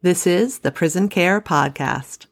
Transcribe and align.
This 0.00 0.28
is 0.28 0.60
the 0.60 0.70
Prison 0.70 1.08
Care 1.08 1.40
Podcast. 1.40 2.26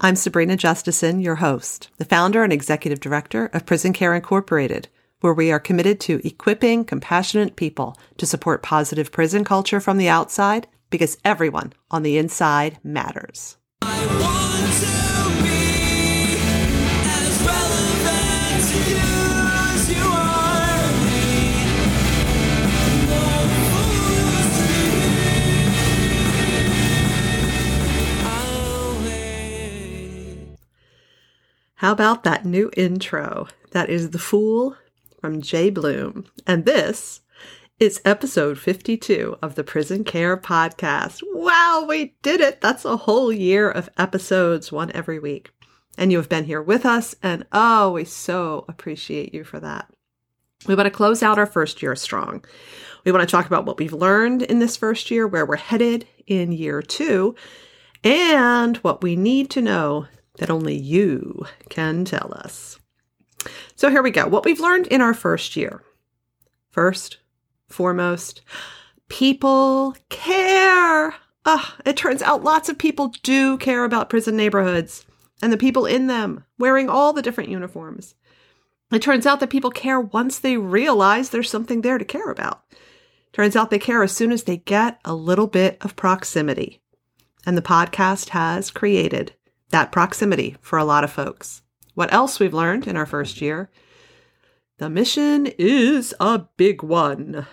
I'm 0.00 0.14
Sabrina 0.14 0.56
Justison, 0.56 1.20
your 1.20 1.34
host, 1.34 1.88
the 1.96 2.04
founder 2.04 2.44
and 2.44 2.52
executive 2.52 3.00
director 3.00 3.46
of 3.46 3.66
Prison 3.66 3.92
Care 3.92 4.14
Incorporated, 4.14 4.86
where 5.20 5.34
we 5.34 5.50
are 5.50 5.58
committed 5.58 5.98
to 6.02 6.24
equipping 6.24 6.84
compassionate 6.84 7.56
people 7.56 7.96
to 8.18 8.26
support 8.26 8.62
positive 8.62 9.10
prison 9.10 9.42
culture 9.42 9.80
from 9.80 9.98
the 9.98 10.08
outside 10.08 10.68
because 10.90 11.18
everyone 11.24 11.72
on 11.90 12.04
the 12.04 12.18
inside 12.18 12.78
matters. 12.84 13.56
How 31.78 31.92
about 31.92 32.24
that 32.24 32.44
new 32.44 32.72
intro? 32.76 33.46
That 33.70 33.88
is 33.88 34.10
The 34.10 34.18
Fool 34.18 34.76
from 35.20 35.40
Jay 35.40 35.70
Bloom. 35.70 36.24
And 36.44 36.64
this 36.64 37.20
is 37.78 38.02
episode 38.04 38.58
52 38.58 39.38
of 39.40 39.54
the 39.54 39.62
Prison 39.62 40.02
Care 40.02 40.36
Podcast. 40.36 41.20
Wow, 41.34 41.86
we 41.88 42.16
did 42.20 42.40
it! 42.40 42.60
That's 42.60 42.84
a 42.84 42.96
whole 42.96 43.32
year 43.32 43.70
of 43.70 43.88
episodes, 43.96 44.72
one 44.72 44.90
every 44.90 45.20
week. 45.20 45.52
And 45.96 46.10
you 46.10 46.18
have 46.18 46.28
been 46.28 46.46
here 46.46 46.60
with 46.60 46.84
us, 46.84 47.14
and 47.22 47.46
oh, 47.52 47.92
we 47.92 48.04
so 48.04 48.64
appreciate 48.66 49.32
you 49.32 49.44
for 49.44 49.60
that. 49.60 49.88
We 50.66 50.74
want 50.74 50.86
to 50.86 50.90
close 50.90 51.22
out 51.22 51.38
our 51.38 51.46
first 51.46 51.80
year 51.80 51.94
strong. 51.94 52.44
We 53.04 53.12
want 53.12 53.22
to 53.22 53.30
talk 53.30 53.46
about 53.46 53.66
what 53.66 53.78
we've 53.78 53.92
learned 53.92 54.42
in 54.42 54.58
this 54.58 54.76
first 54.76 55.12
year, 55.12 55.28
where 55.28 55.46
we're 55.46 55.54
headed 55.54 56.08
in 56.26 56.50
year 56.50 56.82
two, 56.82 57.36
and 58.02 58.78
what 58.78 59.00
we 59.00 59.14
need 59.14 59.48
to 59.50 59.62
know 59.62 60.08
that 60.38 60.50
only 60.50 60.76
you 60.76 61.46
can 61.68 62.04
tell 62.04 62.32
us. 62.34 62.78
So 63.76 63.90
here 63.90 64.02
we 64.02 64.10
go. 64.10 64.26
What 64.26 64.44
we've 64.44 64.60
learned 64.60 64.86
in 64.88 65.00
our 65.00 65.14
first 65.14 65.56
year. 65.56 65.82
First, 66.70 67.18
foremost, 67.68 68.40
people 69.08 69.96
care. 70.08 71.14
Ah, 71.44 71.76
it 71.84 71.96
turns 71.96 72.22
out 72.22 72.44
lots 72.44 72.68
of 72.68 72.78
people 72.78 73.12
do 73.22 73.56
care 73.58 73.84
about 73.84 74.10
prison 74.10 74.36
neighborhoods 74.36 75.04
and 75.40 75.52
the 75.52 75.56
people 75.56 75.86
in 75.86 76.08
them, 76.08 76.44
wearing 76.58 76.88
all 76.88 77.12
the 77.12 77.22
different 77.22 77.50
uniforms. 77.50 78.14
It 78.90 79.02
turns 79.02 79.26
out 79.26 79.40
that 79.40 79.50
people 79.50 79.70
care 79.70 80.00
once 80.00 80.38
they 80.38 80.56
realize 80.56 81.30
there's 81.30 81.50
something 81.50 81.82
there 81.82 81.98
to 81.98 82.04
care 82.04 82.30
about. 82.30 82.62
Turns 83.32 83.54
out 83.54 83.70
they 83.70 83.78
care 83.78 84.02
as 84.02 84.12
soon 84.12 84.32
as 84.32 84.44
they 84.44 84.56
get 84.56 84.98
a 85.04 85.14
little 85.14 85.46
bit 85.46 85.76
of 85.82 85.94
proximity. 85.94 86.80
And 87.46 87.56
the 87.56 87.62
podcast 87.62 88.30
has 88.30 88.70
created 88.70 89.34
that 89.70 89.92
proximity 89.92 90.56
for 90.60 90.78
a 90.78 90.84
lot 90.84 91.04
of 91.04 91.12
folks. 91.12 91.62
What 91.94 92.12
else 92.12 92.38
we've 92.38 92.54
learned 92.54 92.86
in 92.86 92.96
our 92.96 93.06
first 93.06 93.40
year? 93.40 93.70
The 94.78 94.88
mission 94.88 95.48
is 95.58 96.14
a 96.20 96.46
big 96.56 96.82
one. 96.82 97.46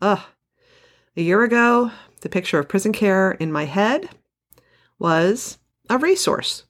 Ugh. 0.00 0.20
A 1.16 1.22
year 1.22 1.42
ago, 1.42 1.90
the 2.20 2.28
picture 2.28 2.58
of 2.58 2.68
prison 2.68 2.92
care 2.92 3.32
in 3.32 3.52
my 3.52 3.64
head 3.64 4.08
was 4.98 5.58
a 5.88 5.98
resource, 5.98 6.64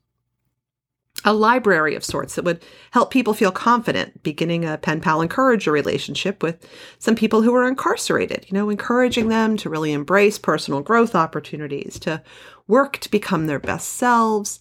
a 1.24 1.32
library 1.32 1.94
of 1.94 2.04
sorts 2.04 2.34
that 2.34 2.44
would 2.44 2.64
help 2.90 3.10
people 3.10 3.34
feel 3.34 3.52
confident, 3.52 4.22
beginning 4.22 4.64
a 4.64 4.76
pen 4.76 5.00
pal 5.00 5.22
encourager 5.22 5.72
relationship 5.72 6.42
with 6.42 6.68
some 6.98 7.14
people 7.14 7.42
who 7.42 7.52
were 7.52 7.66
incarcerated, 7.66 8.46
you 8.48 8.54
know, 8.54 8.68
encouraging 8.68 9.28
them 9.28 9.56
to 9.56 9.70
really 9.70 9.92
embrace 9.92 10.38
personal 10.38 10.80
growth 10.80 11.14
opportunities, 11.14 11.98
to 12.00 12.22
work 12.68 12.98
to 12.98 13.10
become 13.10 13.46
their 13.46 13.58
best 13.58 13.90
selves, 13.90 14.60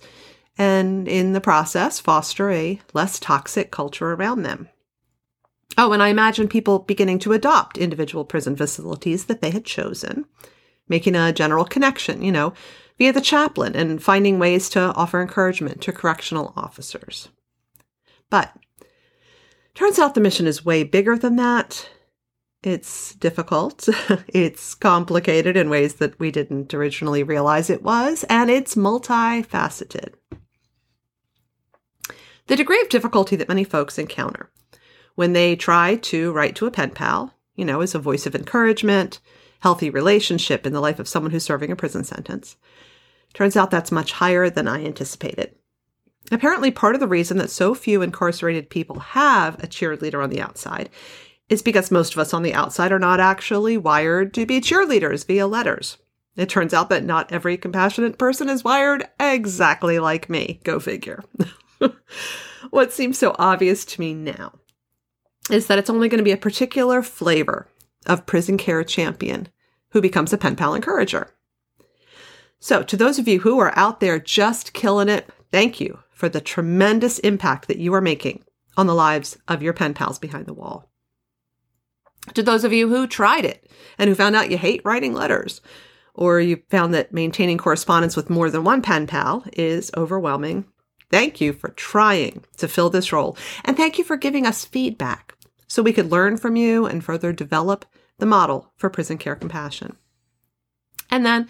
and 0.58 1.08
in 1.08 1.34
the 1.34 1.42
process, 1.42 2.00
foster 2.00 2.52
a 2.52 2.80
less 2.94 3.20
toxic 3.20 3.72
culture 3.72 4.14
around 4.14 4.44
them. 4.44 4.70
Oh, 5.78 5.92
and 5.92 6.02
I 6.02 6.08
imagine 6.08 6.48
people 6.48 6.80
beginning 6.80 7.20
to 7.20 7.34
adopt 7.34 7.78
individual 7.78 8.24
prison 8.24 8.56
facilities 8.56 9.26
that 9.26 9.42
they 9.42 9.52
had 9.52 9.66
chosen, 9.66 10.26
making 10.88 11.16
a 11.16 11.34
general 11.34 11.66
connection, 11.66 12.22
you 12.22 12.32
know, 12.32 12.54
via 12.98 13.12
the 13.12 13.20
chaplain 13.20 13.76
and 13.76 14.02
finding 14.02 14.40
ways 14.40 14.70
to 14.70 14.80
offer 14.80 15.22
encouragement 15.22 15.82
to 15.82 15.92
correctional 15.92 16.54
officers. 16.56 17.28
But 18.30 18.56
turns 19.74 20.00
out 20.00 20.16
the 20.16 20.22
mission 20.22 20.48
is 20.48 20.64
way 20.64 20.84
bigger 20.84 21.18
than 21.18 21.36
that. 21.36 21.90
It's 22.66 23.14
difficult. 23.14 23.88
it's 24.28 24.74
complicated 24.74 25.56
in 25.56 25.70
ways 25.70 25.96
that 25.96 26.20
we 26.20 26.32
didn't 26.32 26.74
originally 26.74 27.22
realize 27.22 27.70
it 27.70 27.84
was, 27.84 28.26
and 28.28 28.50
it's 28.50 28.74
multifaceted. 28.74 30.16
The 32.48 32.56
degree 32.56 32.82
of 32.82 32.90
difficulty 32.90 33.36
that 33.36 33.50
many 33.50 33.64
folks 33.64 34.00
encounter 34.00 34.50
when 35.14 35.34
they 35.34 35.56
try 35.56 35.96
to 35.96 36.32
write 36.34 36.56
to 36.56 36.66
a 36.66 36.72
pen 36.72 36.90
pal, 36.90 37.36
you 37.56 37.66
know, 37.66 37.82
as 37.82 37.94
a 37.94 38.00
voice 38.00 38.26
of 38.26 38.34
encouragement, 38.34 39.20
healthy 39.60 39.92
relationship 39.92 40.66
in 40.66 40.74
the 40.74 40.82
life 40.82 40.98
of 40.98 41.08
someone 41.08 41.32
who's 41.32 41.44
serving 41.44 41.72
a 41.72 41.76
prison 41.76 42.04
sentence, 42.04 42.58
turns 43.36 43.56
out 43.56 43.70
that's 43.70 43.92
much 43.92 44.14
higher 44.14 44.50
than 44.50 44.68
I 44.68 44.84
anticipated. 44.84 45.56
Apparently, 46.32 46.72
part 46.72 46.96
of 46.96 47.00
the 47.00 47.08
reason 47.08 47.38
that 47.38 47.52
so 47.52 47.76
few 47.76 48.02
incarcerated 48.02 48.72
people 48.72 49.00
have 49.00 49.64
a 49.64 49.68
cheerleader 49.68 50.24
on 50.24 50.32
the 50.32 50.42
outside 50.42 50.90
is 51.50 51.62
because 51.62 51.92
most 51.92 52.14
of 52.14 52.20
us 52.20 52.34
on 52.34 52.44
the 52.44 52.54
outside 52.54 52.92
are 52.92 53.00
not 53.00 53.20
actually 53.20 53.78
wired 53.78 54.34
to 54.34 54.46
be 54.46 54.62
cheerleaders 54.62 55.26
via 55.26 55.48
letters. 55.48 55.98
It 56.36 56.50
turns 56.50 56.74
out 56.74 56.90
that 56.90 57.04
not 57.04 57.32
every 57.32 57.58
compassionate 57.58 58.18
person 58.18 58.50
is 58.50 58.64
wired 58.64 59.08
exactly 59.20 60.00
like 60.00 60.30
me. 60.30 60.60
Go 60.64 60.80
figure. 60.80 61.24
what 62.70 62.92
seems 62.92 63.18
so 63.18 63.36
obvious 63.40 63.86
to 63.86 64.02
me 64.02 64.14
now 64.14 64.54
is 65.50 65.68
that 65.68 65.78
it's 65.78 65.90
only 65.90 66.10
going 66.10 66.18
to 66.18 66.24
be 66.24 66.32
a 66.32 66.38
particular 66.38 67.02
flavor 67.02 67.68
of 68.06 68.26
prison 68.26 68.58
care 68.58 68.84
champion 68.84 69.48
who 69.92 70.02
becomes 70.02 70.34
a 70.34 70.38
pen 70.38 70.56
pal 70.56 70.74
encourager. 70.74 71.30
So, 72.60 72.84
to 72.84 72.98
those 72.98 73.20
of 73.20 73.28
you 73.28 73.42
who 73.42 73.60
are 73.60 73.78
out 73.78 74.00
there 74.00 74.20
just 74.20 74.74
killing 74.74 75.08
it, 75.08 75.30
thank 75.52 75.80
you 75.80 76.00
for 76.12 76.28
the 76.28 76.42
tremendous 76.42 77.20
impact 77.20 77.68
that 77.68 77.78
you 77.78 77.94
are 77.94 78.02
making 78.02 78.44
on 78.76 78.88
the 78.88 78.96
lives 78.96 79.38
of 79.48 79.62
your 79.62 79.74
pen 79.74 79.94
pals 79.94 80.20
behind 80.20 80.48
the 80.48 80.54
wall. 80.54 80.90
To 82.34 82.44
those 82.44 82.64
of 82.64 82.74
you 82.74 82.90
who 82.90 83.08
tried 83.08 83.46
it 83.46 83.70
and 83.98 84.10
who 84.10 84.16
found 84.16 84.36
out 84.36 84.52
you 84.52 84.58
hate 84.58 84.82
writing 84.84 85.14
letters, 85.14 85.62
or 86.14 86.40
you 86.40 86.62
found 86.70 86.94
that 86.94 87.14
maintaining 87.14 87.58
correspondence 87.58 88.16
with 88.16 88.30
more 88.30 88.50
than 88.50 88.64
one 88.64 88.82
pen 88.82 89.06
pal 89.06 89.46
is 89.54 89.92
overwhelming, 89.96 90.66
thank 91.12 91.40
you 91.40 91.54
for 91.54 91.70
trying 91.70 92.44
to 92.58 92.68
fill 92.68 92.90
this 92.90 93.12
role. 93.12 93.38
And 93.64 93.78
thank 93.78 93.98
you 93.98 94.04
for 94.04 94.18
giving 94.18 94.46
us 94.46 94.66
feedback 94.66 95.36
so 95.68 95.84
we 95.84 95.94
could 95.94 96.12
learn 96.12 96.38
from 96.38 96.56
you 96.56 96.86
and 96.86 97.04
further 97.04 97.34
develop 97.34 97.86
the 98.18 98.26
model 98.26 98.72
for 98.78 98.90
prison 98.90 99.18
care 99.18 99.36
compassion. 99.36 99.98
And 101.12 101.26
then 101.26 101.48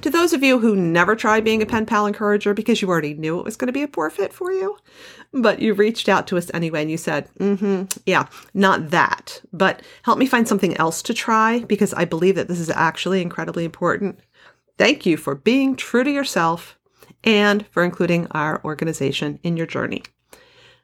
to 0.00 0.10
those 0.10 0.32
of 0.32 0.42
you 0.42 0.58
who 0.58 0.74
never 0.74 1.14
tried 1.14 1.44
being 1.44 1.62
a 1.62 1.66
pen 1.66 1.86
pal 1.86 2.06
encourager 2.06 2.54
because 2.54 2.80
you 2.80 2.88
already 2.88 3.14
knew 3.14 3.38
it 3.38 3.44
was 3.44 3.56
going 3.56 3.66
to 3.66 3.72
be 3.72 3.82
a 3.82 3.88
poor 3.88 4.10
fit 4.10 4.32
for 4.32 4.50
you, 4.50 4.76
but 5.32 5.60
you 5.60 5.74
reached 5.74 6.08
out 6.08 6.26
to 6.28 6.36
us 6.36 6.50
anyway 6.54 6.82
and 6.82 6.90
you 6.90 6.96
said, 6.96 7.28
mm-hmm, 7.38 7.84
yeah, 8.06 8.26
not 8.54 8.90
that, 8.90 9.40
but 9.52 9.82
help 10.02 10.18
me 10.18 10.26
find 10.26 10.48
something 10.48 10.76
else 10.76 11.02
to 11.02 11.14
try 11.14 11.60
because 11.60 11.94
I 11.94 12.04
believe 12.04 12.34
that 12.36 12.48
this 12.48 12.58
is 12.58 12.70
actually 12.70 13.22
incredibly 13.22 13.64
important. 13.64 14.18
Thank 14.78 15.06
you 15.06 15.16
for 15.16 15.34
being 15.34 15.76
true 15.76 16.04
to 16.04 16.10
yourself 16.10 16.78
and 17.22 17.66
for 17.68 17.84
including 17.84 18.26
our 18.32 18.64
organization 18.64 19.38
in 19.42 19.56
your 19.56 19.66
journey 19.66 20.02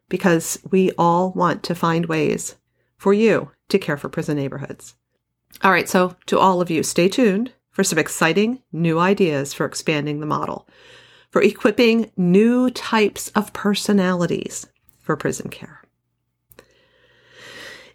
because 0.08 0.58
we 0.70 0.92
all 0.98 1.32
want 1.32 1.62
to 1.64 1.74
find 1.74 2.06
ways 2.06 2.56
for 2.96 3.12
you 3.12 3.50
to 3.68 3.78
care 3.78 3.96
for 3.96 4.08
prison 4.08 4.36
neighborhoods. 4.36 4.94
All 5.62 5.72
right, 5.72 5.88
so 5.88 6.16
to 6.26 6.38
all 6.38 6.60
of 6.60 6.70
you, 6.70 6.82
stay 6.82 7.08
tuned 7.08 7.52
for 7.78 7.84
some 7.84 7.96
exciting 7.96 8.60
new 8.72 8.98
ideas 8.98 9.54
for 9.54 9.64
expanding 9.64 10.18
the 10.18 10.26
model, 10.26 10.66
for 11.30 11.40
equipping 11.40 12.10
new 12.16 12.68
types 12.70 13.28
of 13.36 13.52
personalities 13.52 14.66
for 15.00 15.16
prison 15.16 15.48
care. 15.48 15.84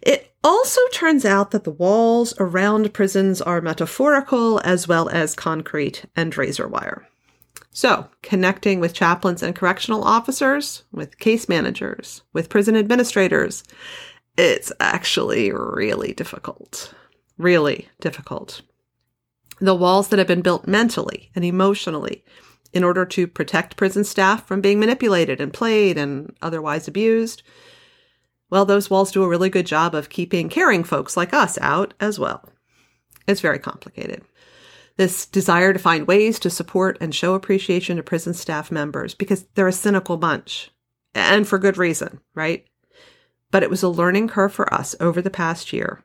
It 0.00 0.32
also 0.42 0.80
turns 0.90 1.26
out 1.26 1.50
that 1.50 1.64
the 1.64 1.70
walls 1.70 2.32
around 2.38 2.94
prisons 2.94 3.42
are 3.42 3.60
metaphorical 3.60 4.58
as 4.64 4.88
well 4.88 5.10
as 5.10 5.34
concrete 5.34 6.06
and 6.16 6.34
razor 6.34 6.66
wire. 6.66 7.06
So, 7.70 8.08
connecting 8.22 8.80
with 8.80 8.94
chaplains 8.94 9.42
and 9.42 9.54
correctional 9.54 10.02
officers, 10.02 10.84
with 10.92 11.18
case 11.18 11.46
managers, 11.46 12.22
with 12.32 12.48
prison 12.48 12.74
administrators, 12.74 13.62
it's 14.38 14.72
actually 14.80 15.52
really 15.52 16.14
difficult. 16.14 16.94
Really 17.36 17.88
difficult 18.00 18.62
the 19.60 19.74
walls 19.74 20.08
that 20.08 20.18
have 20.18 20.28
been 20.28 20.42
built 20.42 20.66
mentally 20.66 21.30
and 21.34 21.44
emotionally 21.44 22.24
in 22.72 22.82
order 22.82 23.04
to 23.06 23.26
protect 23.26 23.76
prison 23.76 24.02
staff 24.04 24.46
from 24.46 24.60
being 24.60 24.80
manipulated 24.80 25.40
and 25.40 25.52
played 25.52 25.96
and 25.96 26.34
otherwise 26.42 26.88
abused, 26.88 27.42
well, 28.50 28.64
those 28.64 28.90
walls 28.90 29.12
do 29.12 29.22
a 29.22 29.28
really 29.28 29.48
good 29.50 29.66
job 29.66 29.94
of 29.94 30.08
keeping 30.08 30.48
caring 30.48 30.84
folks 30.84 31.16
like 31.16 31.32
us 31.32 31.56
out 31.60 31.94
as 32.00 32.18
well. 32.18 32.48
It's 33.26 33.40
very 33.40 33.58
complicated. 33.58 34.22
this 34.96 35.26
desire 35.26 35.72
to 35.72 35.78
find 35.78 36.06
ways 36.06 36.38
to 36.40 36.50
support 36.50 36.96
and 37.00 37.14
show 37.14 37.34
appreciation 37.34 37.96
to 37.96 38.02
prison 38.02 38.34
staff 38.34 38.70
members 38.70 39.14
because 39.14 39.44
they're 39.54 39.68
a 39.68 39.72
cynical 39.72 40.16
bunch, 40.16 40.70
and 41.14 41.46
for 41.46 41.58
good 41.58 41.76
reason, 41.76 42.20
right? 42.34 42.64
But 43.50 43.62
it 43.62 43.70
was 43.70 43.82
a 43.82 43.88
learning 43.88 44.28
curve 44.28 44.52
for 44.52 44.72
us 44.72 44.94
over 45.00 45.20
the 45.20 45.30
past 45.30 45.72
year 45.72 46.02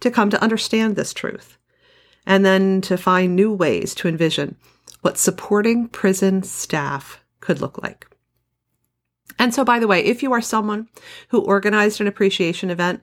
to 0.00 0.10
come 0.10 0.30
to 0.30 0.42
understand 0.42 0.96
this 0.96 1.14
truth 1.14 1.58
and 2.30 2.46
then 2.46 2.80
to 2.80 2.96
find 2.96 3.34
new 3.34 3.52
ways 3.52 3.92
to 3.92 4.06
envision 4.06 4.54
what 5.00 5.18
supporting 5.18 5.88
prison 5.88 6.44
staff 6.44 7.24
could 7.40 7.60
look 7.60 7.82
like. 7.82 8.06
And 9.40 9.52
so, 9.52 9.64
by 9.64 9.80
the 9.80 9.88
way, 9.88 10.04
if 10.04 10.22
you 10.22 10.32
are 10.32 10.40
someone 10.40 10.88
who 11.30 11.40
organized 11.40 12.00
an 12.00 12.06
appreciation 12.06 12.70
event 12.70 13.02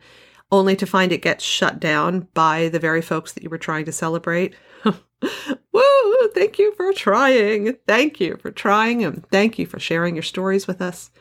only 0.49 0.77
to 0.77 0.85
find 0.85 1.11
it 1.11 1.21
get 1.21 1.41
shut 1.41 1.77
down 1.77 2.29
by 2.33 2.69
the 2.69 2.79
very 2.79 3.01
folks 3.01 3.33
that 3.33 3.43
you 3.43 3.49
were 3.49 3.57
trying 3.57 3.83
to 3.83 3.91
celebrate, 3.91 4.55
woo, 4.85 6.29
thank 6.33 6.57
you 6.57 6.73
for 6.75 6.93
trying. 6.93 7.75
Thank 7.85 8.21
you 8.21 8.37
for 8.37 8.49
trying 8.49 9.03
and 9.03 9.27
thank 9.29 9.59
you 9.59 9.65
for 9.65 9.77
sharing 9.77 10.15
your 10.15 10.23
stories 10.23 10.67
with 10.67 10.81
us. 10.81 11.11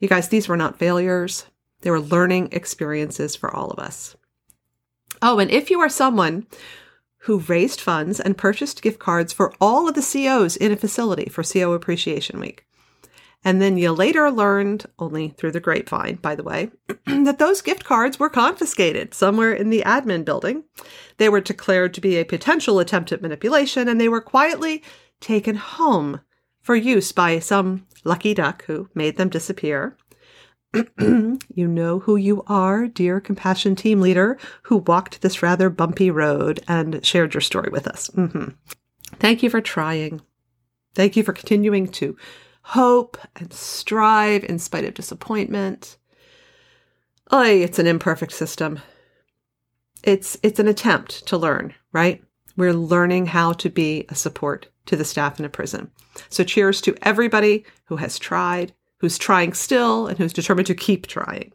You 0.00 0.08
guys, 0.08 0.30
these 0.30 0.48
were 0.48 0.56
not 0.56 0.78
failures. 0.78 1.44
They 1.82 1.90
were 1.90 2.00
learning 2.00 2.48
experiences 2.52 3.36
for 3.36 3.54
all 3.54 3.68
of 3.70 3.78
us. 3.78 4.16
Oh, 5.20 5.38
and 5.38 5.50
if 5.50 5.70
you 5.70 5.80
are 5.80 5.90
someone 5.90 6.46
who 7.22 7.38
raised 7.40 7.80
funds 7.80 8.20
and 8.20 8.38
purchased 8.38 8.82
gift 8.82 8.98
cards 8.98 9.32
for 9.32 9.52
all 9.60 9.88
of 9.88 9.94
the 9.94 10.02
COs 10.02 10.56
in 10.56 10.72
a 10.72 10.76
facility 10.76 11.28
for 11.28 11.42
CO 11.42 11.72
Appreciation 11.72 12.40
Week. 12.40 12.64
And 13.44 13.62
then 13.62 13.78
you 13.78 13.92
later 13.92 14.30
learned, 14.30 14.86
only 14.98 15.28
through 15.28 15.52
the 15.52 15.60
grapevine, 15.60 16.16
by 16.16 16.34
the 16.34 16.42
way, 16.42 16.70
that 17.06 17.38
those 17.38 17.62
gift 17.62 17.84
cards 17.84 18.18
were 18.18 18.28
confiscated 18.28 19.14
somewhere 19.14 19.52
in 19.52 19.70
the 19.70 19.82
admin 19.86 20.24
building. 20.24 20.64
They 21.18 21.28
were 21.28 21.40
declared 21.40 21.94
to 21.94 22.00
be 22.00 22.16
a 22.16 22.24
potential 22.24 22.80
attempt 22.80 23.12
at 23.12 23.22
manipulation, 23.22 23.88
and 23.88 24.00
they 24.00 24.08
were 24.08 24.20
quietly 24.20 24.82
taken 25.20 25.54
home 25.54 26.20
for 26.60 26.74
use 26.74 27.12
by 27.12 27.38
some 27.38 27.86
lucky 28.04 28.34
duck 28.34 28.64
who 28.64 28.88
made 28.94 29.16
them 29.16 29.28
disappear. 29.28 29.96
you 30.98 31.38
know 31.68 32.00
who 32.00 32.16
you 32.16 32.42
are, 32.46 32.86
dear 32.86 33.20
compassion 33.20 33.74
team 33.74 34.00
leader, 34.00 34.38
who 34.64 34.78
walked 34.78 35.22
this 35.22 35.42
rather 35.42 35.70
bumpy 35.70 36.10
road 36.10 36.60
and 36.68 37.04
shared 37.04 37.34
your 37.34 37.40
story 37.40 37.70
with 37.70 37.86
us. 37.86 38.10
Mm-hmm. 38.10 38.50
Thank 39.18 39.42
you 39.42 39.50
for 39.50 39.60
trying. 39.60 40.20
Thank 40.94 41.16
you 41.16 41.22
for 41.22 41.32
continuing 41.32 41.88
to 41.88 42.16
hope 42.62 43.16
and 43.36 43.52
strive 43.52 44.44
in 44.44 44.58
spite 44.58 44.84
of 44.84 44.94
disappointment. 44.94 45.96
Oh, 47.30 47.42
it's 47.42 47.78
an 47.78 47.86
imperfect 47.86 48.32
system. 48.32 48.80
It's 50.02 50.36
it's 50.42 50.60
an 50.60 50.68
attempt 50.68 51.26
to 51.28 51.38
learn, 51.38 51.74
right? 51.92 52.22
We're 52.56 52.74
learning 52.74 53.26
how 53.26 53.52
to 53.54 53.70
be 53.70 54.04
a 54.08 54.14
support 54.14 54.68
to 54.86 54.96
the 54.96 55.04
staff 55.04 55.38
in 55.38 55.44
a 55.44 55.48
prison. 55.50 55.90
So 56.28 56.44
cheers 56.44 56.80
to 56.82 56.96
everybody 57.02 57.64
who 57.84 57.96
has 57.96 58.18
tried 58.18 58.74
who's 58.98 59.18
trying 59.18 59.52
still 59.52 60.06
and 60.06 60.18
who's 60.18 60.32
determined 60.32 60.66
to 60.66 60.74
keep 60.74 61.06
trying. 61.06 61.52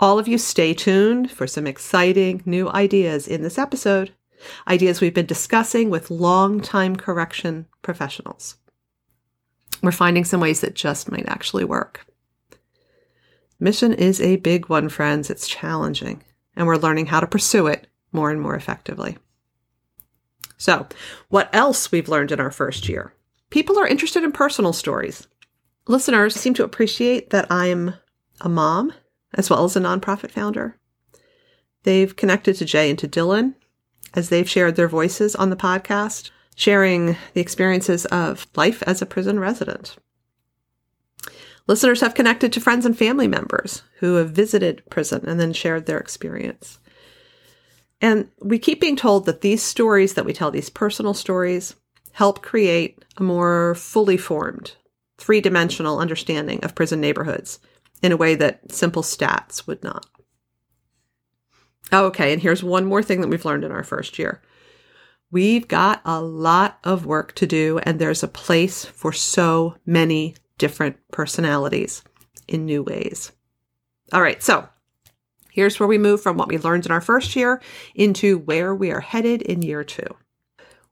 All 0.00 0.18
of 0.18 0.26
you 0.26 0.38
stay 0.38 0.74
tuned 0.74 1.30
for 1.30 1.46
some 1.46 1.66
exciting 1.66 2.42
new 2.44 2.68
ideas 2.70 3.28
in 3.28 3.42
this 3.42 3.58
episode, 3.58 4.12
ideas 4.66 5.00
we've 5.00 5.14
been 5.14 5.26
discussing 5.26 5.88
with 5.88 6.10
long-time 6.10 6.96
correction 6.96 7.66
professionals. 7.82 8.56
We're 9.82 9.92
finding 9.92 10.24
some 10.24 10.40
ways 10.40 10.60
that 10.62 10.74
just 10.74 11.10
might 11.10 11.28
actually 11.28 11.64
work. 11.64 12.06
Mission 13.60 13.92
is 13.92 14.20
a 14.20 14.36
big 14.36 14.68
one, 14.68 14.88
friends. 14.88 15.30
It's 15.30 15.46
challenging, 15.46 16.24
and 16.56 16.66
we're 16.66 16.76
learning 16.76 17.06
how 17.06 17.20
to 17.20 17.26
pursue 17.26 17.66
it 17.66 17.86
more 18.12 18.30
and 18.30 18.40
more 18.40 18.56
effectively. 18.56 19.16
So, 20.56 20.86
what 21.28 21.54
else 21.54 21.92
we've 21.92 22.08
learned 22.08 22.32
in 22.32 22.40
our 22.40 22.50
first 22.50 22.88
year? 22.88 23.12
People 23.50 23.78
are 23.78 23.86
interested 23.86 24.24
in 24.24 24.32
personal 24.32 24.72
stories. 24.72 25.26
Listeners 25.86 26.34
seem 26.34 26.54
to 26.54 26.64
appreciate 26.64 27.30
that 27.30 27.50
I'm 27.50 27.94
a 28.40 28.48
mom 28.48 28.92
as 29.34 29.50
well 29.50 29.64
as 29.64 29.76
a 29.76 29.80
nonprofit 29.80 30.30
founder. 30.30 30.78
They've 31.82 32.14
connected 32.16 32.56
to 32.56 32.64
Jay 32.64 32.88
and 32.88 32.98
to 33.00 33.08
Dylan 33.08 33.54
as 34.14 34.28
they've 34.28 34.48
shared 34.48 34.76
their 34.76 34.88
voices 34.88 35.36
on 35.36 35.50
the 35.50 35.56
podcast, 35.56 36.30
sharing 36.56 37.16
the 37.34 37.40
experiences 37.40 38.06
of 38.06 38.46
life 38.56 38.82
as 38.86 39.02
a 39.02 39.06
prison 39.06 39.38
resident. 39.38 39.96
Listeners 41.66 42.00
have 42.00 42.14
connected 42.14 42.52
to 42.52 42.60
friends 42.60 42.86
and 42.86 42.96
family 42.96 43.28
members 43.28 43.82
who 43.98 44.14
have 44.14 44.30
visited 44.30 44.82
prison 44.90 45.24
and 45.26 45.38
then 45.38 45.52
shared 45.52 45.86
their 45.86 45.98
experience. 45.98 46.78
And 48.00 48.28
we 48.40 48.58
keep 48.58 48.80
being 48.80 48.96
told 48.96 49.26
that 49.26 49.40
these 49.40 49.62
stories 49.62 50.14
that 50.14 50.24
we 50.24 50.32
tell, 50.32 50.50
these 50.50 50.70
personal 50.70 51.14
stories, 51.14 51.74
help 52.12 52.42
create 52.42 53.04
a 53.16 53.22
more 53.22 53.74
fully 53.74 54.16
formed 54.16 54.72
three 55.18 55.40
dimensional 55.40 55.98
understanding 55.98 56.62
of 56.64 56.74
prison 56.74 57.00
neighborhoods 57.00 57.58
in 58.02 58.12
a 58.12 58.16
way 58.16 58.34
that 58.34 58.72
simple 58.72 59.02
stats 59.02 59.66
would 59.66 59.82
not. 59.82 60.06
Okay, 61.92 62.32
and 62.32 62.42
here's 62.42 62.62
one 62.64 62.84
more 62.84 63.02
thing 63.02 63.20
that 63.20 63.28
we've 63.28 63.44
learned 63.44 63.64
in 63.64 63.72
our 63.72 63.84
first 63.84 64.18
year. 64.18 64.42
We've 65.30 65.66
got 65.66 66.00
a 66.04 66.20
lot 66.20 66.78
of 66.84 67.06
work 67.06 67.34
to 67.36 67.46
do, 67.46 67.78
and 67.82 67.98
there's 67.98 68.22
a 68.22 68.28
place 68.28 68.84
for 68.84 69.12
so 69.12 69.76
many 69.84 70.36
different 70.58 70.96
personalities 71.10 72.02
in 72.46 72.64
new 72.64 72.82
ways. 72.82 73.32
All 74.12 74.22
right, 74.22 74.42
so 74.42 74.68
here's 75.50 75.78
where 75.78 75.88
we 75.88 75.98
move 75.98 76.22
from 76.22 76.36
what 76.36 76.48
we 76.48 76.58
learned 76.58 76.86
in 76.86 76.92
our 76.92 77.00
first 77.00 77.36
year 77.36 77.60
into 77.94 78.38
where 78.38 78.74
we 78.74 78.90
are 78.90 79.00
headed 79.00 79.42
in 79.42 79.62
year 79.62 79.84
two. 79.84 80.06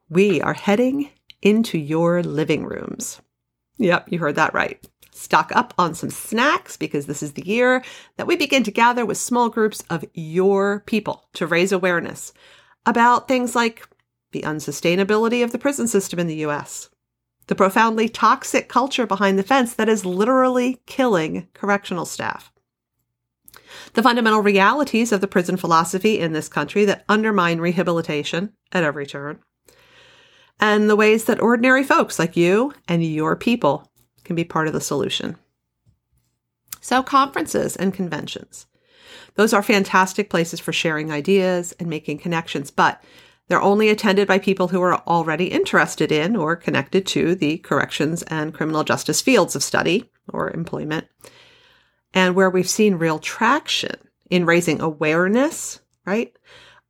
We 0.08 0.40
are 0.40 0.54
heading 0.54 1.10
into 1.40 1.78
your 1.78 2.22
living 2.22 2.64
rooms. 2.64 3.20
Yep, 3.78 4.12
you 4.12 4.18
heard 4.18 4.36
that 4.36 4.54
right. 4.54 4.84
Stock 5.12 5.52
up 5.54 5.74
on 5.78 5.94
some 5.94 6.10
snacks 6.10 6.76
because 6.76 7.06
this 7.06 7.22
is 7.22 7.32
the 7.32 7.46
year 7.46 7.82
that 8.16 8.26
we 8.26 8.36
begin 8.36 8.62
to 8.64 8.70
gather 8.70 9.04
with 9.04 9.18
small 9.18 9.48
groups 9.48 9.82
of 9.90 10.04
your 10.14 10.80
people 10.80 11.28
to 11.34 11.46
raise 11.46 11.72
awareness 11.72 12.32
about 12.86 13.28
things 13.28 13.54
like 13.54 13.86
the 14.32 14.42
unsustainability 14.42 15.44
of 15.44 15.52
the 15.52 15.58
prison 15.58 15.86
system 15.86 16.18
in 16.18 16.26
the 16.26 16.46
US, 16.46 16.88
the 17.46 17.54
profoundly 17.54 18.08
toxic 18.08 18.68
culture 18.68 19.06
behind 19.06 19.38
the 19.38 19.42
fence 19.42 19.74
that 19.74 19.88
is 19.88 20.06
literally 20.06 20.80
killing 20.86 21.48
correctional 21.52 22.06
staff, 22.06 22.50
the 23.92 24.02
fundamental 24.02 24.40
realities 24.40 25.12
of 25.12 25.20
the 25.20 25.28
prison 25.28 25.56
philosophy 25.56 26.18
in 26.18 26.32
this 26.32 26.48
country 26.48 26.84
that 26.84 27.04
undermine 27.08 27.60
rehabilitation 27.60 28.52
at 28.72 28.84
every 28.84 29.06
turn, 29.06 29.40
and 30.62 30.88
the 30.88 30.94
ways 30.94 31.24
that 31.24 31.42
ordinary 31.42 31.82
folks 31.82 32.20
like 32.20 32.36
you 32.36 32.72
and 32.86 33.04
your 33.04 33.34
people 33.34 33.90
can 34.22 34.36
be 34.36 34.44
part 34.44 34.68
of 34.68 34.72
the 34.72 34.80
solution. 34.80 35.36
So, 36.80 37.02
conferences 37.02 37.74
and 37.74 37.92
conventions. 37.92 38.66
Those 39.34 39.52
are 39.52 39.62
fantastic 39.62 40.30
places 40.30 40.60
for 40.60 40.72
sharing 40.72 41.10
ideas 41.10 41.74
and 41.80 41.88
making 41.88 42.18
connections, 42.18 42.70
but 42.70 43.02
they're 43.48 43.60
only 43.60 43.88
attended 43.88 44.28
by 44.28 44.38
people 44.38 44.68
who 44.68 44.80
are 44.82 44.94
already 45.00 45.46
interested 45.46 46.12
in 46.12 46.36
or 46.36 46.54
connected 46.54 47.06
to 47.08 47.34
the 47.34 47.58
corrections 47.58 48.22
and 48.24 48.54
criminal 48.54 48.84
justice 48.84 49.20
fields 49.20 49.56
of 49.56 49.64
study 49.64 50.10
or 50.32 50.52
employment, 50.52 51.08
and 52.14 52.36
where 52.36 52.50
we've 52.50 52.70
seen 52.70 52.94
real 52.94 53.18
traction 53.18 53.96
in 54.30 54.46
raising 54.46 54.80
awareness, 54.80 55.80
right, 56.06 56.32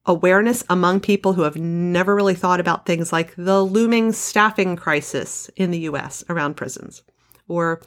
awareness 0.07 0.65
among 0.69 1.01
people 1.01 1.35
who 1.35 1.43
have 1.43 1.57
never 1.57 2.15
really 2.15 2.35
thought 2.35 2.61
about 2.61 2.87
things 2.87 3.13
like 3.13 3.35
the 3.37 3.63
looming 3.63 4.13
staffing 4.13 4.77
crisis 4.77 5.49
in 5.57 5.71
the 5.71 5.81
US 5.81 6.25
around 6.29 6.57
prisons, 6.57 7.03
or 7.49 7.81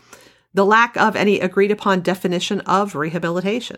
the 0.53 0.65
lack 0.65 0.95
of 0.95 1.15
any 1.15 1.39
agreed 1.39 1.71
upon 1.71 1.99
definition 2.01 2.61
of 2.61 2.95
rehabilitation, 2.95 3.77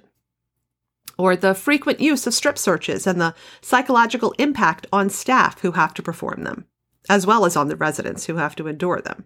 or 1.17 1.36
the 1.36 1.56
frequent 1.56 2.00
use 2.00 2.27
of 2.27 2.34
strip 2.34 2.58
searches 2.58 3.08
and 3.08 3.20
the 3.20 3.34
psychological 3.62 4.36
impact 4.38 4.86
on 4.94 5.10
staff 5.10 5.60
who 5.62 5.72
have 5.72 5.94
to 5.96 6.03
perform 6.03 6.44
them, 6.44 6.65
as 7.10 7.25
well 7.25 7.46
as 7.46 7.56
on 7.56 7.67
the 7.67 7.75
residents 7.75 8.25
who 8.25 8.36
have 8.36 8.56
to 8.56 8.67
endure 8.67 9.01
them, 9.01 9.25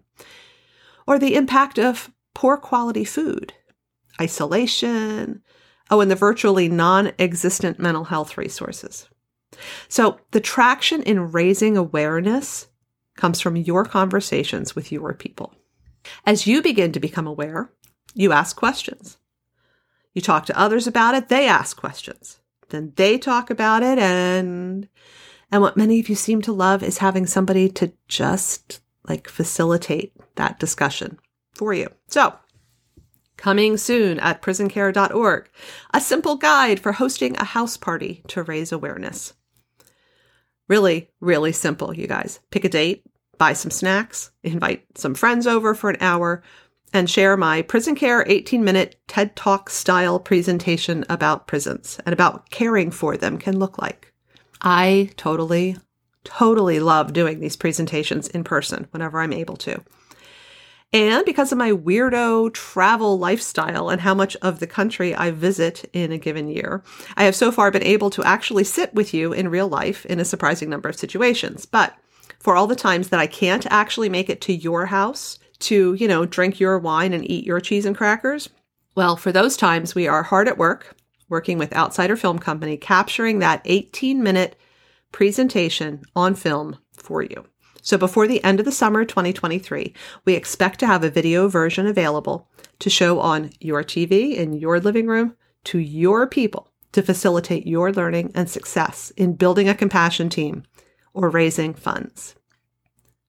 or 1.06 1.18
the 1.18 1.34
impact 1.34 1.78
of 1.78 2.10
poor 2.34 2.56
quality 2.56 3.04
food, 3.04 3.52
isolation, 4.18 5.42
Oh, 5.90 6.00
and 6.00 6.10
the 6.10 6.16
virtually 6.16 6.68
non 6.68 7.12
existent 7.18 7.78
mental 7.78 8.04
health 8.04 8.38
resources. 8.38 9.08
So 9.88 10.18
the 10.30 10.40
traction 10.40 11.02
in 11.02 11.32
raising 11.32 11.76
awareness 11.76 12.68
comes 13.16 13.40
from 13.40 13.56
your 13.56 13.84
conversations 13.84 14.74
with 14.74 14.90
your 14.90 15.12
people. 15.12 15.54
As 16.24 16.46
you 16.46 16.62
begin 16.62 16.92
to 16.92 17.00
become 17.00 17.26
aware, 17.26 17.70
you 18.14 18.32
ask 18.32 18.56
questions. 18.56 19.18
You 20.14 20.20
talk 20.20 20.46
to 20.46 20.58
others 20.58 20.86
about 20.86 21.14
it, 21.14 21.28
they 21.28 21.46
ask 21.46 21.76
questions. 21.76 22.40
Then 22.70 22.92
they 22.96 23.18
talk 23.18 23.50
about 23.50 23.82
it 23.82 23.98
and 23.98 24.88
and 25.50 25.60
what 25.60 25.76
many 25.76 26.00
of 26.00 26.08
you 26.08 26.14
seem 26.14 26.40
to 26.42 26.52
love 26.52 26.82
is 26.82 26.98
having 26.98 27.26
somebody 27.26 27.68
to 27.68 27.92
just 28.08 28.80
like 29.06 29.28
facilitate 29.28 30.14
that 30.36 30.58
discussion 30.58 31.18
for 31.52 31.74
you. 31.74 31.88
So, 32.08 32.34
Coming 33.42 33.76
soon 33.76 34.20
at 34.20 34.40
prisoncare.org, 34.40 35.50
a 35.92 36.00
simple 36.00 36.36
guide 36.36 36.78
for 36.78 36.92
hosting 36.92 37.36
a 37.36 37.44
house 37.44 37.76
party 37.76 38.22
to 38.28 38.44
raise 38.44 38.70
awareness. 38.70 39.34
Really, 40.68 41.10
really 41.18 41.50
simple, 41.50 41.92
you 41.92 42.06
guys. 42.06 42.38
Pick 42.52 42.64
a 42.64 42.68
date, 42.68 43.04
buy 43.38 43.54
some 43.54 43.72
snacks, 43.72 44.30
invite 44.44 44.84
some 44.94 45.16
friends 45.16 45.48
over 45.48 45.74
for 45.74 45.90
an 45.90 45.96
hour, 46.00 46.44
and 46.92 47.10
share 47.10 47.36
my 47.36 47.62
prison 47.62 47.96
care 47.96 48.24
18 48.28 48.62
minute 48.62 48.94
TED 49.08 49.34
Talk 49.34 49.70
style 49.70 50.20
presentation 50.20 51.04
about 51.08 51.48
prisons 51.48 51.98
and 52.06 52.12
about 52.12 52.48
caring 52.50 52.92
for 52.92 53.16
them 53.16 53.38
can 53.38 53.58
look 53.58 53.76
like. 53.76 54.12
I 54.60 55.10
totally, 55.16 55.78
totally 56.22 56.78
love 56.78 57.12
doing 57.12 57.40
these 57.40 57.56
presentations 57.56 58.28
in 58.28 58.44
person 58.44 58.86
whenever 58.92 59.18
I'm 59.18 59.32
able 59.32 59.56
to. 59.56 59.82
And 60.92 61.24
because 61.24 61.52
of 61.52 61.58
my 61.58 61.72
weirdo 61.72 62.52
travel 62.52 63.18
lifestyle 63.18 63.88
and 63.88 64.02
how 64.02 64.14
much 64.14 64.36
of 64.36 64.60
the 64.60 64.66
country 64.66 65.14
I 65.14 65.30
visit 65.30 65.88
in 65.94 66.12
a 66.12 66.18
given 66.18 66.48
year, 66.48 66.82
I 67.16 67.24
have 67.24 67.34
so 67.34 67.50
far 67.50 67.70
been 67.70 67.82
able 67.82 68.10
to 68.10 68.22
actually 68.24 68.64
sit 68.64 68.92
with 68.92 69.14
you 69.14 69.32
in 69.32 69.48
real 69.48 69.68
life 69.68 70.04
in 70.06 70.20
a 70.20 70.24
surprising 70.24 70.68
number 70.68 70.90
of 70.90 70.96
situations. 70.96 71.64
But 71.64 71.94
for 72.38 72.56
all 72.56 72.66
the 72.66 72.76
times 72.76 73.08
that 73.08 73.20
I 73.20 73.26
can't 73.26 73.66
actually 73.70 74.10
make 74.10 74.28
it 74.28 74.42
to 74.42 74.52
your 74.52 74.86
house 74.86 75.38
to, 75.60 75.94
you 75.94 76.06
know, 76.06 76.26
drink 76.26 76.60
your 76.60 76.78
wine 76.78 77.14
and 77.14 77.28
eat 77.30 77.46
your 77.46 77.60
cheese 77.60 77.86
and 77.86 77.96
crackers, 77.96 78.50
well, 78.94 79.16
for 79.16 79.32
those 79.32 79.56
times, 79.56 79.94
we 79.94 80.06
are 80.06 80.22
hard 80.22 80.46
at 80.46 80.58
work, 80.58 80.94
working 81.30 81.56
with 81.56 81.74
Outsider 81.74 82.16
Film 82.16 82.38
Company, 82.38 82.76
capturing 82.76 83.38
that 83.38 83.62
18 83.64 84.22
minute 84.22 84.56
presentation 85.12 86.02
on 86.14 86.34
film 86.34 86.76
for 86.92 87.22
you. 87.22 87.46
So 87.82 87.98
before 87.98 88.28
the 88.28 88.42
end 88.44 88.60
of 88.60 88.64
the 88.64 88.72
summer 88.72 89.04
2023, 89.04 89.92
we 90.24 90.34
expect 90.34 90.78
to 90.80 90.86
have 90.86 91.02
a 91.02 91.10
video 91.10 91.48
version 91.48 91.86
available 91.86 92.48
to 92.78 92.88
show 92.88 93.18
on 93.18 93.50
your 93.60 93.82
TV 93.82 94.36
in 94.36 94.52
your 94.52 94.78
living 94.78 95.08
room 95.08 95.34
to 95.64 95.78
your 95.78 96.28
people 96.28 96.70
to 96.92 97.02
facilitate 97.02 97.66
your 97.66 97.92
learning 97.92 98.30
and 98.36 98.48
success 98.48 99.10
in 99.16 99.34
building 99.34 99.68
a 99.68 99.74
compassion 99.74 100.28
team 100.28 100.62
or 101.12 101.28
raising 101.28 101.74
funds. 101.74 102.36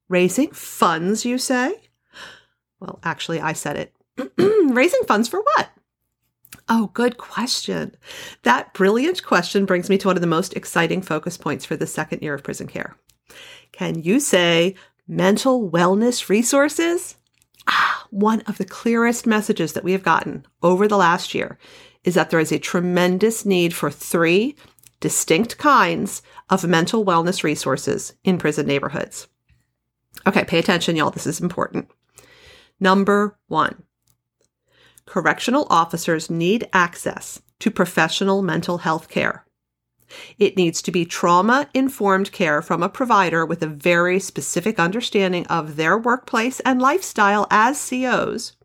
Raising 0.08 0.52
funds, 0.52 1.26
you 1.26 1.40
say? 1.40 1.90
Well, 2.80 3.00
actually, 3.04 3.42
I 3.42 3.54
said 3.54 3.78
it. 3.78 3.96
raising 4.72 5.02
funds 5.08 5.28
for 5.28 5.42
what? 5.42 5.72
Oh, 6.70 6.92
good 6.94 7.18
question. 7.18 7.96
That 8.44 8.74
brilliant 8.76 9.24
question 9.24 9.66
brings 9.66 9.90
me 9.90 9.98
to 9.98 10.08
one 10.08 10.18
of 10.18 10.22
the 10.22 10.28
most 10.28 10.54
exciting 10.54 11.02
focus 11.02 11.38
points 11.38 11.66
for 11.66 11.76
the 11.76 11.88
second 11.88 12.22
year 12.22 12.36
of 12.36 12.44
prison 12.44 12.68
care. 12.68 12.96
Can 13.72 14.02
you 14.02 14.20
say 14.20 14.76
mental 15.08 15.70
wellness 15.70 16.30
resources? 16.30 17.16
Ah, 17.68 18.06
one 18.10 18.42
of 18.42 18.58
the 18.58 18.66
clearest 18.66 19.26
messages 19.26 19.74
that 19.74 19.84
we 19.84 19.94
have 19.94 20.04
gotten 20.04 20.46
over 20.62 20.88
the 20.88 20.98
last 20.98 21.34
year 21.34 21.58
is 22.04 22.16
that 22.16 22.30
there 22.30 22.40
is 22.40 22.52
a 22.52 22.60
tremendous 22.60 23.46
need 23.46 23.74
for 23.74 23.90
three 23.90 24.56
distinct 25.00 25.58
kinds 25.58 26.22
of 26.50 26.66
mental 26.66 27.06
wellness 27.06 27.44
resources 27.44 28.14
in 28.24 28.38
prison 28.38 28.66
neighborhoods. 28.66 29.28
Okay, 30.26 30.46
pay 30.46 30.60
attention, 30.60 30.96
y'all. 30.96 31.12
This 31.12 31.28
is 31.28 31.42
important. 31.42 31.90
Number 32.80 33.38
one, 33.48 33.84
correctional 35.06 35.68
officers 35.70 36.30
need 36.30 36.70
access 36.74 37.42
to 37.60 37.72
professional 37.72 38.42
mental 38.42 38.80
health 38.80 39.10
care. 39.10 39.43
It 40.38 40.58
needs 40.58 40.82
to 40.82 40.92
be 40.92 41.06
trauma 41.06 41.70
informed 41.74 42.32
care 42.32 42.62
from 42.62 42.84
a 42.84 42.90
provider 42.90 43.46
with 43.46 43.62
a 43.62 43.68
very 43.68 44.20
specific 44.20 44.80
understanding 44.80 45.46
of 45.48 45.76
their 45.76 45.98
workplace 45.98 46.60
and 46.62 46.82
lifestyle 46.82 47.48
as 47.50 47.90
COs, 47.90 48.56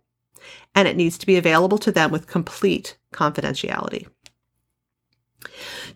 and 0.74 0.88
it 0.88 0.96
needs 0.96 1.18
to 1.18 1.26
be 1.26 1.36
available 1.36 1.78
to 1.78 1.92
them 1.92 2.10
with 2.10 2.26
complete 2.26 2.96
confidentiality. 3.12 4.06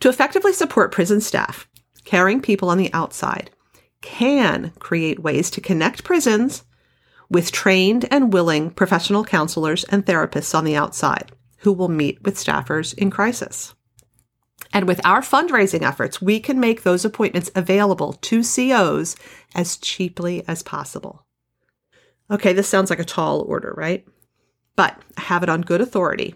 To 0.00 0.08
effectively 0.08 0.52
support 0.52 0.92
prison 0.92 1.20
staff, 1.20 1.68
caring 2.04 2.40
people 2.40 2.68
on 2.68 2.78
the 2.78 2.92
outside 2.92 3.50
can 4.00 4.72
create 4.78 5.22
ways 5.22 5.50
to 5.50 5.60
connect 5.60 6.04
prisons 6.04 6.64
with 7.30 7.52
trained 7.52 8.06
and 8.10 8.32
willing 8.32 8.70
professional 8.70 9.24
counselors 9.24 9.84
and 9.84 10.04
therapists 10.04 10.54
on 10.54 10.64
the 10.64 10.76
outside 10.76 11.32
who 11.58 11.72
will 11.72 11.88
meet 11.88 12.22
with 12.22 12.36
staffers 12.36 12.92
in 12.98 13.10
crisis. 13.10 13.74
And 14.72 14.86
with 14.86 15.04
our 15.04 15.20
fundraising 15.20 15.82
efforts, 15.82 16.22
we 16.22 16.40
can 16.40 16.58
make 16.58 16.82
those 16.82 17.04
appointments 17.04 17.50
available 17.54 18.14
to 18.14 18.42
COs 18.42 19.16
as 19.54 19.76
cheaply 19.76 20.42
as 20.48 20.62
possible. 20.62 21.26
Okay, 22.30 22.52
this 22.52 22.68
sounds 22.68 22.88
like 22.88 22.98
a 22.98 23.04
tall 23.04 23.42
order, 23.42 23.74
right? 23.76 24.06
But 24.74 24.98
I 25.18 25.22
have 25.22 25.42
it 25.42 25.50
on 25.50 25.60
good 25.60 25.82
authority 25.82 26.34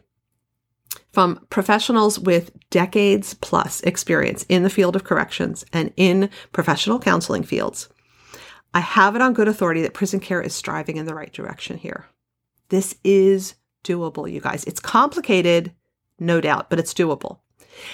from 1.13 1.47
professionals 1.49 2.19
with 2.19 2.51
decades 2.69 3.33
plus 3.33 3.81
experience 3.81 4.45
in 4.51 4.63
the 4.63 4.71
field 4.71 4.95
of 4.95 5.05
corrections 5.05 5.65
and 5.73 5.91
in 5.97 6.29
professional 6.53 6.99
counseling 6.99 7.43
fields. 7.43 7.89
I 8.75 8.81
have 8.81 9.17
it 9.17 9.23
on 9.23 9.33
good 9.33 9.49
authority 9.49 9.81
that 9.81 9.95
prison 9.95 10.21
care 10.21 10.43
is 10.43 10.53
striving 10.53 10.99
in 10.99 11.07
the 11.07 11.15
right 11.15 11.33
direction 11.33 11.79
here. 11.79 12.05
This 12.69 12.97
is 13.03 13.55
doable, 13.83 14.31
you 14.31 14.43
guys. 14.43 14.65
It's 14.65 14.81
complicated, 14.81 15.73
no 16.19 16.43
doubt, 16.43 16.69
but 16.69 16.79
it's 16.79 16.93
doable. 16.93 17.39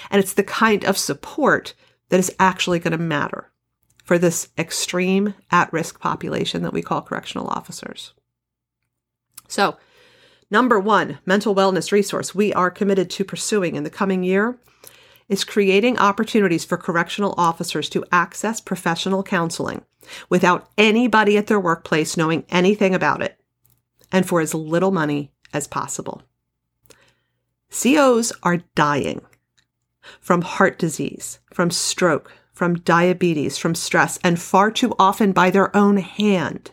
And 0.09 0.19
it's 0.19 0.33
the 0.33 0.43
kind 0.43 0.83
of 0.85 0.97
support 0.97 1.73
that 2.09 2.19
is 2.19 2.33
actually 2.39 2.79
going 2.79 2.91
to 2.91 2.97
matter 2.97 3.51
for 4.03 4.17
this 4.17 4.49
extreme 4.57 5.33
at 5.51 5.71
risk 5.71 5.99
population 5.99 6.61
that 6.63 6.73
we 6.73 6.81
call 6.81 7.01
correctional 7.01 7.47
officers. 7.47 8.13
So, 9.47 9.77
number 10.51 10.79
one, 10.79 11.19
mental 11.25 11.55
wellness 11.55 11.91
resource 11.91 12.35
we 12.35 12.53
are 12.53 12.69
committed 12.69 13.09
to 13.11 13.25
pursuing 13.25 13.75
in 13.75 13.83
the 13.83 13.89
coming 13.89 14.23
year 14.23 14.57
is 15.29 15.43
creating 15.43 15.97
opportunities 15.97 16.65
for 16.65 16.77
correctional 16.77 17.33
officers 17.37 17.89
to 17.89 18.05
access 18.11 18.59
professional 18.59 19.23
counseling 19.23 19.83
without 20.29 20.69
anybody 20.77 21.37
at 21.37 21.47
their 21.47 21.59
workplace 21.59 22.17
knowing 22.17 22.45
anything 22.49 22.93
about 22.93 23.21
it 23.21 23.39
and 24.11 24.27
for 24.27 24.41
as 24.41 24.53
little 24.53 24.91
money 24.91 25.31
as 25.53 25.67
possible. 25.67 26.21
COs 27.71 28.31
are 28.43 28.57
dying 28.75 29.21
from 30.19 30.41
heart 30.41 30.77
disease, 30.77 31.39
from 31.51 31.71
stroke, 31.71 32.31
from 32.53 32.79
diabetes, 32.79 33.57
from 33.57 33.75
stress, 33.75 34.19
and 34.23 34.39
far 34.39 34.71
too 34.71 34.93
often 34.99 35.31
by 35.31 35.49
their 35.49 35.75
own 35.75 35.97
hand. 35.97 36.71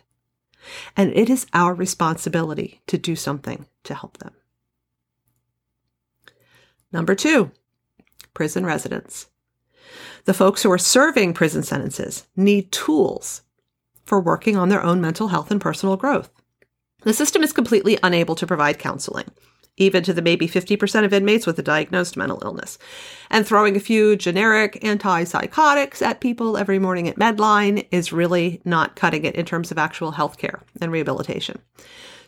And 0.97 1.13
it 1.15 1.31
is 1.31 1.47
our 1.53 1.75
responsibility 1.75 2.83
to 2.87 2.99
do 2.99 3.17
something 3.17 3.67
to 3.85 3.95
help 3.95 4.19
them. 4.19 4.33
Number 6.93 7.15
two, 7.15 7.51
prison 8.35 8.67
residents. 8.67 9.29
The 10.25 10.35
folks 10.35 10.63
who 10.63 10.71
are 10.71 10.79
serving 10.79 11.35
prison 11.35 11.63
sentences 11.63 12.27
need 12.37 12.71
tools 12.73 13.43
for 14.05 14.21
working 14.21 14.57
on 14.57 14.69
their 14.69 14.83
own 14.83 15.01
mental 15.01 15.29
health 15.29 15.51
and 15.51 15.61
personal 15.61 15.97
growth. 15.97 16.31
The 17.03 17.15
system 17.15 17.43
is 17.43 17.53
completely 17.53 17.99
unable 18.03 18.35
to 18.35 18.47
provide 18.47 18.79
counseling 18.79 19.31
even 19.81 20.03
to 20.05 20.13
the 20.13 20.23
maybe 20.23 20.47
50% 20.47 21.05
of 21.05 21.13
inmates 21.13 21.47
with 21.47 21.59
a 21.59 21.63
diagnosed 21.63 22.17
mental 22.17 22.41
illness. 22.45 22.79
And 23.31 23.47
throwing 23.47 23.77
a 23.77 23.81
few 23.81 24.15
generic 24.15 24.79
antipsychotics 24.83 26.03
at 26.03 26.21
people 26.21 26.57
every 26.57 26.79
morning 26.79 27.09
at 27.09 27.17
Medline 27.17 27.87
is 27.91 28.13
really 28.13 28.61
not 28.65 28.95
cutting 28.95 29.25
it 29.25 29.35
in 29.35 29.47
terms 29.47 29.71
of 29.71 29.79
actual 29.79 30.13
health 30.13 30.37
care 30.37 30.61
and 30.81 30.93
rehabilitation. 30.93 31.61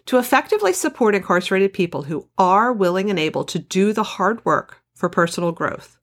To 0.07 0.19
effectively 0.19 0.73
support 0.73 1.15
incarcerated 1.15 1.73
people 1.73 2.03
who 2.03 2.29
are 2.39 2.73
willing 2.73 3.11
and 3.11 3.19
able 3.19 3.45
to 3.45 3.59
do 3.59 3.93
the 3.93 4.03
hard 4.03 4.45
work 4.45 4.83
for 4.95 5.09
personal 5.09 5.53
growth, 5.53 5.99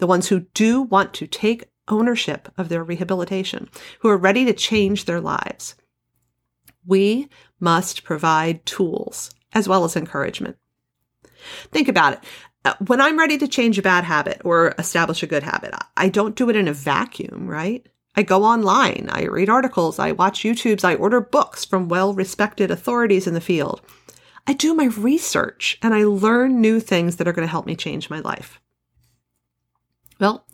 the 0.00 0.06
ones 0.06 0.28
who 0.28 0.40
do 0.54 0.82
want 0.82 1.14
to 1.14 1.26
take 1.26 1.70
ownership 1.88 2.52
of 2.58 2.68
their 2.68 2.82
rehabilitation, 2.82 3.68
who 4.00 4.08
are 4.08 4.16
ready 4.16 4.44
to 4.44 4.52
change 4.52 5.04
their 5.04 5.20
lives, 5.20 5.74
we 6.86 7.28
must 7.60 8.04
provide 8.04 8.66
tools 8.66 9.30
as 9.52 9.68
well 9.68 9.84
as 9.84 9.96
encouragement. 9.96 10.56
Think 11.70 11.88
about 11.88 12.14
it. 12.14 12.20
Uh, 12.64 12.74
when 12.86 13.00
I'm 13.00 13.18
ready 13.18 13.36
to 13.38 13.48
change 13.48 13.78
a 13.78 13.82
bad 13.82 14.04
habit 14.04 14.40
or 14.44 14.74
establish 14.78 15.22
a 15.22 15.26
good 15.26 15.42
habit, 15.42 15.74
I 15.96 16.08
don't 16.08 16.34
do 16.34 16.48
it 16.48 16.56
in 16.56 16.68
a 16.68 16.72
vacuum, 16.72 17.46
right? 17.46 17.86
I 18.16 18.22
go 18.22 18.44
online, 18.44 19.08
I 19.10 19.24
read 19.24 19.48
articles, 19.48 19.98
I 19.98 20.12
watch 20.12 20.44
YouTubes, 20.44 20.84
I 20.84 20.94
order 20.94 21.20
books 21.20 21.64
from 21.64 21.88
well 21.88 22.14
respected 22.14 22.70
authorities 22.70 23.26
in 23.26 23.34
the 23.34 23.40
field. 23.40 23.82
I 24.46 24.52
do 24.52 24.74
my 24.74 24.86
research 24.86 25.78
and 25.82 25.94
I 25.94 26.04
learn 26.04 26.60
new 26.60 26.78
things 26.78 27.16
that 27.16 27.26
are 27.26 27.32
going 27.32 27.46
to 27.46 27.50
help 27.50 27.66
me 27.66 27.74
change 27.74 28.10
my 28.10 28.20
life. 28.20 28.60
Well, 30.20 30.46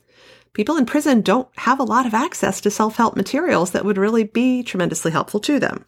people 0.52 0.76
in 0.76 0.86
prison 0.86 1.20
don't 1.20 1.48
have 1.58 1.80
a 1.80 1.84
lot 1.84 2.06
of 2.06 2.14
access 2.14 2.60
to 2.62 2.70
self 2.70 2.96
help 2.96 3.14
materials 3.14 3.72
that 3.72 3.84
would 3.84 3.98
really 3.98 4.24
be 4.24 4.62
tremendously 4.62 5.10
helpful 5.10 5.40
to 5.40 5.58
them. 5.58 5.84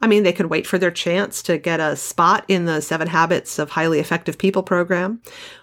I 0.00 0.06
mean, 0.06 0.22
they 0.22 0.32
could 0.32 0.46
wait 0.46 0.66
for 0.66 0.78
their 0.78 0.90
chance 0.90 1.42
to 1.42 1.58
get 1.58 1.80
a 1.80 1.94
spot 1.96 2.44
in 2.48 2.64
the 2.64 2.80
Seven 2.80 3.08
Habits 3.08 3.58
of 3.58 3.70
Highly 3.70 4.00
Effective 4.00 4.38
People 4.38 4.62
program, 4.62 5.20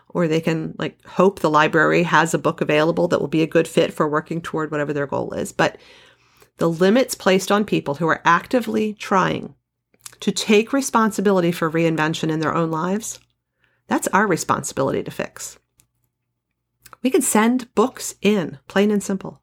or 0.10 0.28
they 0.28 0.42
can 0.42 0.76
like 0.78 1.04
hope 1.06 1.40
the 1.40 1.50
library 1.50 2.04
has 2.04 2.34
a 2.34 2.40
book 2.40 2.62
available 2.62 3.08
that 3.08 3.20
will 3.20 3.28
be 3.28 3.42
a 3.42 3.48
good 3.48 3.68
fit 3.68 3.94
for 3.94 4.08
working 4.08 4.42
toward 4.42 4.70
whatever 4.70 4.94
their 4.94 5.08
goal 5.08 5.34
is. 5.34 5.52
But 5.52 5.78
the 6.58 6.70
limits 6.70 7.16
placed 7.16 7.52
on 7.52 7.66
people 7.66 7.96
who 7.96 8.08
are 8.08 8.22
actively 8.26 8.94
trying 8.94 9.56
to 10.20 10.32
take 10.32 10.74
responsibility 10.74 11.52
for 11.52 11.70
reinvention 11.70 12.32
in 12.32 12.40
their 12.40 12.56
own 12.56 12.72
lives, 12.72 13.20
that's 13.88 14.08
our 14.10 14.28
responsibility 14.28 15.04
to 15.04 15.12
fix. 15.12 15.58
We 17.04 17.10
can 17.10 17.22
send 17.22 17.74
books 17.76 18.16
in, 18.22 18.58
plain 18.68 18.92
and 18.92 19.02
simple. 19.02 19.42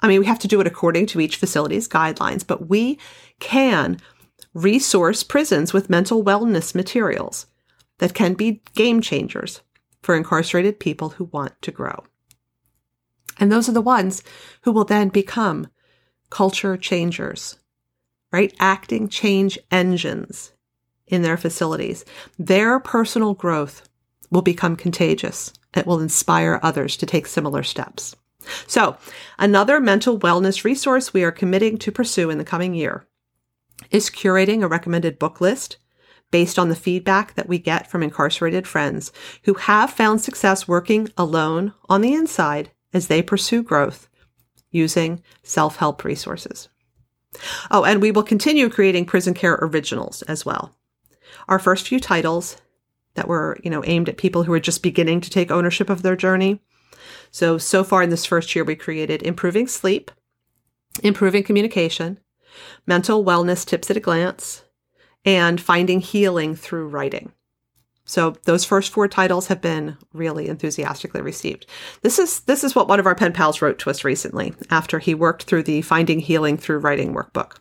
I 0.00 0.08
mean, 0.08 0.20
we 0.20 0.26
have 0.26 0.38
to 0.40 0.48
do 0.48 0.60
it 0.60 0.66
according 0.66 1.06
to 1.06 1.20
each 1.20 1.36
facility's 1.36 1.88
guidelines, 1.88 2.46
but 2.46 2.68
we 2.68 2.98
can 3.40 3.98
resource 4.54 5.22
prisons 5.22 5.72
with 5.72 5.90
mental 5.90 6.24
wellness 6.24 6.74
materials 6.74 7.46
that 7.98 8.14
can 8.14 8.34
be 8.34 8.62
game 8.74 9.00
changers 9.00 9.62
for 10.02 10.14
incarcerated 10.14 10.78
people 10.78 11.10
who 11.10 11.24
want 11.24 11.60
to 11.62 11.70
grow. 11.70 12.04
And 13.38 13.50
those 13.50 13.68
are 13.68 13.72
the 13.72 13.80
ones 13.80 14.22
who 14.62 14.72
will 14.72 14.84
then 14.84 15.08
become 15.08 15.68
culture 16.30 16.76
changers, 16.76 17.58
right? 18.32 18.54
Acting 18.58 19.08
change 19.08 19.58
engines 19.70 20.52
in 21.06 21.22
their 21.22 21.36
facilities. 21.36 22.04
Their 22.38 22.80
personal 22.80 23.34
growth 23.34 23.88
will 24.30 24.42
become 24.42 24.76
contagious. 24.76 25.52
It 25.74 25.86
will 25.86 26.00
inspire 26.00 26.60
others 26.62 26.96
to 26.98 27.06
take 27.06 27.26
similar 27.26 27.62
steps. 27.62 28.16
So, 28.66 28.96
another 29.38 29.80
mental 29.80 30.18
wellness 30.18 30.64
resource 30.64 31.12
we 31.12 31.24
are 31.24 31.32
committing 31.32 31.78
to 31.78 31.92
pursue 31.92 32.30
in 32.30 32.38
the 32.38 32.44
coming 32.44 32.74
year 32.74 33.06
is 33.90 34.10
curating 34.10 34.62
a 34.62 34.68
recommended 34.68 35.18
book 35.18 35.40
list 35.40 35.78
based 36.30 36.58
on 36.58 36.68
the 36.68 36.76
feedback 36.76 37.34
that 37.34 37.48
we 37.48 37.58
get 37.58 37.90
from 37.90 38.02
incarcerated 38.02 38.66
friends 38.66 39.12
who 39.44 39.54
have 39.54 39.90
found 39.90 40.20
success 40.20 40.66
working 40.66 41.08
alone 41.16 41.72
on 41.88 42.00
the 42.00 42.14
inside 42.14 42.70
as 42.92 43.06
they 43.06 43.22
pursue 43.22 43.62
growth 43.62 44.08
using 44.70 45.22
self 45.42 45.76
help 45.76 46.04
resources. 46.04 46.68
Oh, 47.70 47.84
and 47.84 48.00
we 48.00 48.10
will 48.10 48.22
continue 48.22 48.68
creating 48.70 49.06
prison 49.06 49.34
care 49.34 49.58
originals 49.60 50.22
as 50.22 50.44
well. 50.44 50.76
Our 51.48 51.58
first 51.58 51.86
few 51.86 52.00
titles 52.00 52.56
that 53.14 53.28
were, 53.28 53.58
you 53.62 53.70
know, 53.70 53.82
aimed 53.84 54.08
at 54.08 54.16
people 54.16 54.44
who 54.44 54.52
are 54.52 54.60
just 54.60 54.82
beginning 54.82 55.20
to 55.22 55.30
take 55.30 55.50
ownership 55.50 55.90
of 55.90 56.02
their 56.02 56.16
journey. 56.16 56.60
So, 57.30 57.58
so 57.58 57.84
far 57.84 58.02
in 58.02 58.10
this 58.10 58.24
first 58.26 58.54
year, 58.54 58.64
we 58.64 58.76
created 58.76 59.22
Improving 59.22 59.66
Sleep, 59.66 60.10
Improving 61.02 61.42
Communication, 61.42 62.18
Mental 62.86 63.24
Wellness 63.24 63.66
Tips 63.66 63.90
at 63.90 63.96
a 63.96 64.00
Glance, 64.00 64.64
and 65.24 65.60
Finding 65.60 66.00
Healing 66.00 66.54
Through 66.54 66.88
Writing. 66.88 67.32
So 68.06 68.36
those 68.44 68.64
first 68.64 68.92
four 68.92 69.08
titles 69.08 69.48
have 69.48 69.60
been 69.60 69.96
really 70.12 70.48
enthusiastically 70.48 71.20
received. 71.20 71.66
This 72.02 72.20
is 72.20 72.40
this 72.40 72.62
is 72.62 72.74
what 72.74 72.86
one 72.86 73.00
of 73.00 73.06
our 73.06 73.16
pen 73.16 73.32
pals 73.32 73.60
wrote 73.60 73.80
to 73.80 73.90
us 73.90 74.04
recently 74.04 74.54
after 74.70 75.00
he 75.00 75.12
worked 75.12 75.42
through 75.42 75.64
the 75.64 75.82
Finding 75.82 76.20
Healing 76.20 76.56
Through 76.56 76.78
Writing 76.78 77.12
workbook. 77.12 77.56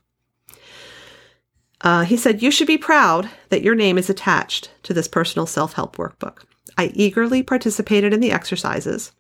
Uh, 1.82 2.04
he 2.04 2.16
said, 2.16 2.42
You 2.42 2.52
should 2.52 2.68
be 2.68 2.78
proud 2.78 3.30
that 3.50 3.64
your 3.64 3.76
name 3.76 3.98
is 3.98 4.10
attached 4.10 4.72
to 4.84 4.94
this 4.94 5.08
personal 5.08 5.48
self 5.48 5.74
help 5.74 5.98
workbook. 5.98 6.44
I 6.78 6.92
eagerly 6.94 7.42
participated 7.42 8.14
in 8.14 8.20
the 8.20 8.32
exercises. 8.32 9.12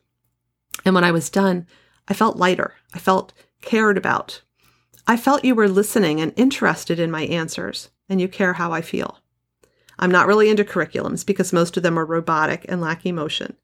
And 0.84 0.94
when 0.94 1.04
I 1.04 1.12
was 1.12 1.30
done, 1.30 1.68
I 2.08 2.14
felt 2.14 2.38
lighter. 2.38 2.74
I 2.94 3.00
felt 3.00 3.34
cared 3.62 3.98
about. 3.98 4.42
I 5.08 5.18
felt 5.18 5.46
you 5.46 5.56
were 5.56 5.70
listening 5.70 6.20
and 6.20 6.34
interested 6.36 7.00
in 7.00 7.12
my 7.12 7.24
answers, 7.24 7.90
and 8.10 8.20
you 8.20 8.28
care 8.28 8.54
how 8.54 8.72
I 8.72 8.82
feel. 8.82 9.20
I'm 9.98 10.12
not 10.12 10.28
really 10.28 10.50
into 10.50 10.64
curriculums 10.64 11.26
because 11.26 11.54
most 11.54 11.78
of 11.78 11.84
them 11.84 11.98
are 11.98 12.06
robotic 12.06 12.66
and 12.68 12.82
lack 12.82 13.06
emotion. 13.06 13.56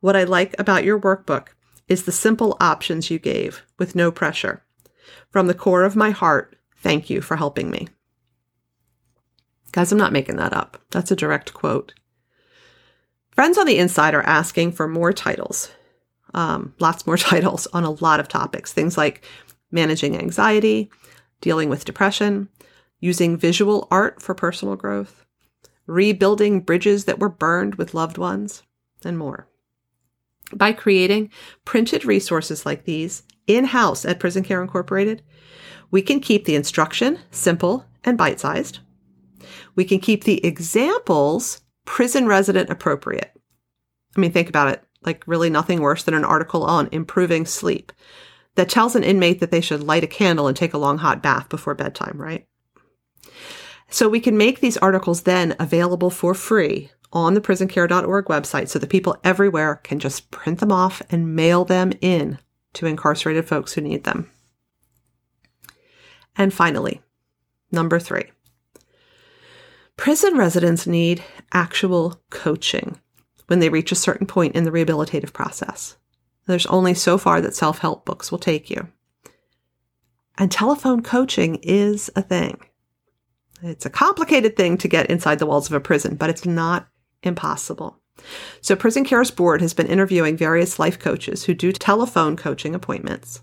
What 0.00 0.16
I 0.16 0.24
like 0.24 0.54
about 0.58 0.84
your 0.84 1.00
workbook 1.00 1.48
is 1.88 2.04
the 2.04 2.12
simple 2.12 2.56
options 2.60 3.10
you 3.10 3.18
gave 3.18 3.62
with 3.78 3.94
no 3.94 4.10
pressure. 4.10 4.62
From 5.30 5.46
the 5.46 5.54
core 5.54 5.84
of 5.84 5.96
my 5.96 6.10
heart, 6.10 6.56
thank 6.76 7.10
you 7.10 7.20
for 7.20 7.36
helping 7.36 7.70
me. 7.70 7.88
Guys, 9.72 9.92
I'm 9.92 9.98
not 9.98 10.12
making 10.12 10.36
that 10.36 10.52
up. 10.52 10.78
That's 10.90 11.10
a 11.10 11.16
direct 11.16 11.54
quote. 11.54 11.94
Friends 13.30 13.56
on 13.56 13.66
the 13.66 13.78
inside 13.78 14.14
are 14.14 14.22
asking 14.22 14.72
for 14.72 14.88
more 14.88 15.12
titles, 15.12 15.70
um, 16.34 16.74
lots 16.78 17.06
more 17.06 17.16
titles 17.18 17.66
on 17.72 17.84
a 17.84 17.90
lot 17.90 18.20
of 18.20 18.28
topics. 18.28 18.72
Things 18.72 18.96
like 18.96 19.24
managing 19.70 20.18
anxiety, 20.18 20.90
dealing 21.40 21.68
with 21.68 21.84
depression, 21.84 22.48
using 23.00 23.36
visual 23.36 23.88
art 23.90 24.20
for 24.20 24.34
personal 24.34 24.76
growth, 24.76 25.24
rebuilding 25.86 26.60
bridges 26.60 27.04
that 27.06 27.18
were 27.18 27.28
burned 27.28 27.76
with 27.76 27.94
loved 27.94 28.18
ones, 28.18 28.62
and 29.04 29.16
more. 29.16 29.48
By 30.52 30.72
creating 30.72 31.30
printed 31.64 32.04
resources 32.04 32.66
like 32.66 32.84
these 32.84 33.22
in 33.46 33.66
house 33.66 34.04
at 34.04 34.20
Prison 34.20 34.42
Care 34.42 34.62
Incorporated, 34.62 35.22
we 35.90 36.02
can 36.02 36.20
keep 36.20 36.44
the 36.44 36.54
instruction 36.54 37.18
simple 37.30 37.84
and 38.04 38.18
bite 38.18 38.40
sized. 38.40 38.80
We 39.74 39.84
can 39.84 40.00
keep 40.00 40.24
the 40.24 40.44
examples 40.44 41.62
prison 41.84 42.26
resident 42.26 42.70
appropriate. 42.70 43.32
I 44.16 44.20
mean, 44.20 44.32
think 44.32 44.48
about 44.48 44.68
it 44.68 44.84
like 45.02 45.22
really 45.26 45.50
nothing 45.50 45.80
worse 45.80 46.02
than 46.02 46.14
an 46.14 46.24
article 46.24 46.64
on 46.64 46.88
improving 46.92 47.46
sleep 47.46 47.92
that 48.56 48.68
tells 48.68 48.94
an 48.94 49.04
inmate 49.04 49.40
that 49.40 49.50
they 49.50 49.60
should 49.60 49.82
light 49.82 50.04
a 50.04 50.08
candle 50.08 50.46
and 50.46 50.56
take 50.56 50.74
a 50.74 50.78
long 50.78 50.98
hot 50.98 51.22
bath 51.22 51.48
before 51.48 51.74
bedtime, 51.74 52.20
right? 52.20 52.46
So 53.88 54.08
we 54.08 54.20
can 54.20 54.36
make 54.36 54.60
these 54.60 54.76
articles 54.76 55.22
then 55.22 55.56
available 55.58 56.10
for 56.10 56.34
free 56.34 56.90
on 57.12 57.34
the 57.34 57.40
prisoncare.org 57.40 58.26
website 58.26 58.68
so 58.68 58.78
that 58.78 58.90
people 58.90 59.16
everywhere 59.24 59.76
can 59.76 59.98
just 59.98 60.30
print 60.30 60.60
them 60.60 60.70
off 60.70 61.02
and 61.10 61.34
mail 61.34 61.64
them 61.64 61.92
in 62.00 62.38
to 62.74 62.86
incarcerated 62.86 63.48
folks 63.48 63.72
who 63.72 63.80
need 63.80 64.04
them. 64.04 64.30
And 66.36 66.54
finally, 66.54 67.00
number 67.72 67.98
three, 67.98 68.30
prison 69.96 70.36
residents 70.36 70.86
need 70.86 71.24
actual 71.52 72.22
coaching 72.30 73.00
when 73.50 73.58
they 73.58 73.68
reach 73.68 73.90
a 73.90 73.96
certain 73.96 74.28
point 74.28 74.54
in 74.54 74.62
the 74.62 74.70
rehabilitative 74.70 75.32
process. 75.32 75.96
There's 76.46 76.66
only 76.66 76.94
so 76.94 77.18
far 77.18 77.40
that 77.40 77.56
self 77.56 77.80
help 77.80 78.04
books 78.06 78.30
will 78.30 78.38
take 78.38 78.70
you. 78.70 78.86
And 80.38 80.52
telephone 80.52 81.02
coaching 81.02 81.56
is 81.56 82.10
a 82.14 82.22
thing. 82.22 82.60
It's 83.60 83.84
a 83.84 83.90
complicated 83.90 84.56
thing 84.56 84.78
to 84.78 84.88
get 84.88 85.10
inside 85.10 85.40
the 85.40 85.46
walls 85.46 85.66
of 85.66 85.72
a 85.72 85.80
prison, 85.80 86.14
but 86.14 86.30
it's 86.30 86.46
not 86.46 86.88
impossible. 87.24 87.98
So, 88.60 88.76
Prison 88.76 89.04
Care's 89.04 89.32
board 89.32 89.60
has 89.62 89.74
been 89.74 89.88
interviewing 89.88 90.36
various 90.36 90.78
life 90.78 91.00
coaches 91.00 91.44
who 91.44 91.54
do 91.54 91.72
telephone 91.72 92.36
coaching 92.36 92.76
appointments. 92.76 93.42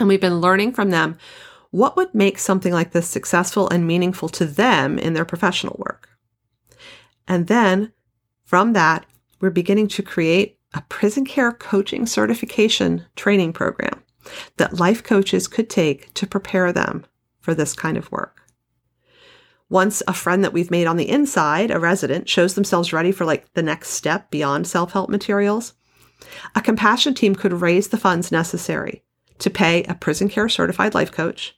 And 0.00 0.08
we've 0.08 0.20
been 0.20 0.40
learning 0.40 0.72
from 0.72 0.90
them 0.90 1.16
what 1.70 1.96
would 1.96 2.12
make 2.12 2.40
something 2.40 2.72
like 2.72 2.90
this 2.90 3.06
successful 3.06 3.68
and 3.68 3.86
meaningful 3.86 4.28
to 4.30 4.46
them 4.46 4.98
in 4.98 5.12
their 5.14 5.24
professional 5.24 5.76
work. 5.78 6.08
And 7.28 7.46
then 7.46 7.92
from 8.46 8.72
that, 8.72 9.04
we're 9.40 9.50
beginning 9.50 9.88
to 9.88 10.02
create 10.02 10.58
a 10.72 10.82
prison 10.88 11.24
care 11.24 11.52
coaching 11.52 12.06
certification 12.06 13.04
training 13.16 13.52
program 13.52 14.02
that 14.56 14.78
life 14.78 15.02
coaches 15.02 15.46
could 15.46 15.68
take 15.68 16.12
to 16.14 16.26
prepare 16.26 16.72
them 16.72 17.04
for 17.40 17.54
this 17.54 17.74
kind 17.74 17.96
of 17.96 18.10
work. 18.10 18.42
Once 19.68 20.02
a 20.06 20.12
friend 20.12 20.44
that 20.44 20.52
we've 20.52 20.70
made 20.70 20.86
on 20.86 20.96
the 20.96 21.08
inside, 21.08 21.70
a 21.70 21.80
resident, 21.80 22.28
shows 22.28 22.54
themselves 22.54 22.92
ready 22.92 23.10
for 23.10 23.24
like 23.24 23.52
the 23.54 23.62
next 23.62 23.90
step 23.90 24.30
beyond 24.30 24.66
self 24.66 24.92
help 24.92 25.10
materials, 25.10 25.74
a 26.54 26.60
compassion 26.60 27.14
team 27.14 27.34
could 27.34 27.52
raise 27.52 27.88
the 27.88 27.98
funds 27.98 28.30
necessary 28.30 29.02
to 29.38 29.50
pay 29.50 29.82
a 29.84 29.94
prison 29.94 30.28
care 30.28 30.48
certified 30.48 30.94
life 30.94 31.10
coach 31.10 31.56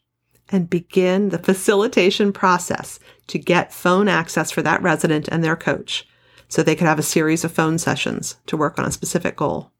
and 0.49 0.71
begin 0.71 1.29
the 1.29 1.39
facilitation 1.39 2.33
process 2.33 2.99
to 3.27 3.39
get 3.39 3.75
phone 3.75 4.09
access 4.09 4.51
for 4.51 4.63
that 4.63 4.83
resident 4.83 5.29
and 5.29 5.45
their 5.45 5.57
coach 5.57 6.07
so 6.49 6.63
they 6.63 6.75
could 6.75 6.87
have 6.87 6.99
a 6.99 7.03
series 7.03 7.45
of 7.45 7.53
phone 7.53 7.79
sessions 7.79 8.37
to 8.47 8.57
work 8.57 8.79
on 8.79 8.85
a 8.85 8.93
specific 8.93 9.37
goal. 9.37 9.71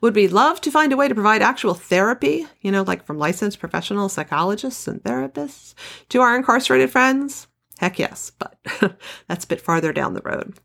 Would 0.00 0.14
we 0.14 0.28
love 0.28 0.60
to 0.62 0.70
find 0.70 0.92
a 0.92 0.96
way 0.96 1.08
to 1.08 1.14
provide 1.14 1.42
actual 1.42 1.74
therapy, 1.74 2.46
you 2.60 2.72
know, 2.72 2.82
like 2.82 3.04
from 3.04 3.18
licensed 3.18 3.60
professional 3.60 4.08
psychologists 4.08 4.88
and 4.88 5.02
therapists 5.02 5.74
to 6.08 6.20
our 6.20 6.36
incarcerated 6.36 6.90
friends? 6.90 7.46
Heck 7.78 7.98
yes, 7.98 8.32
but 8.38 8.58
that's 9.28 9.44
a 9.44 9.48
bit 9.48 9.60
farther 9.60 9.92
down 9.92 10.14
the 10.14 10.22
road. 10.22 10.58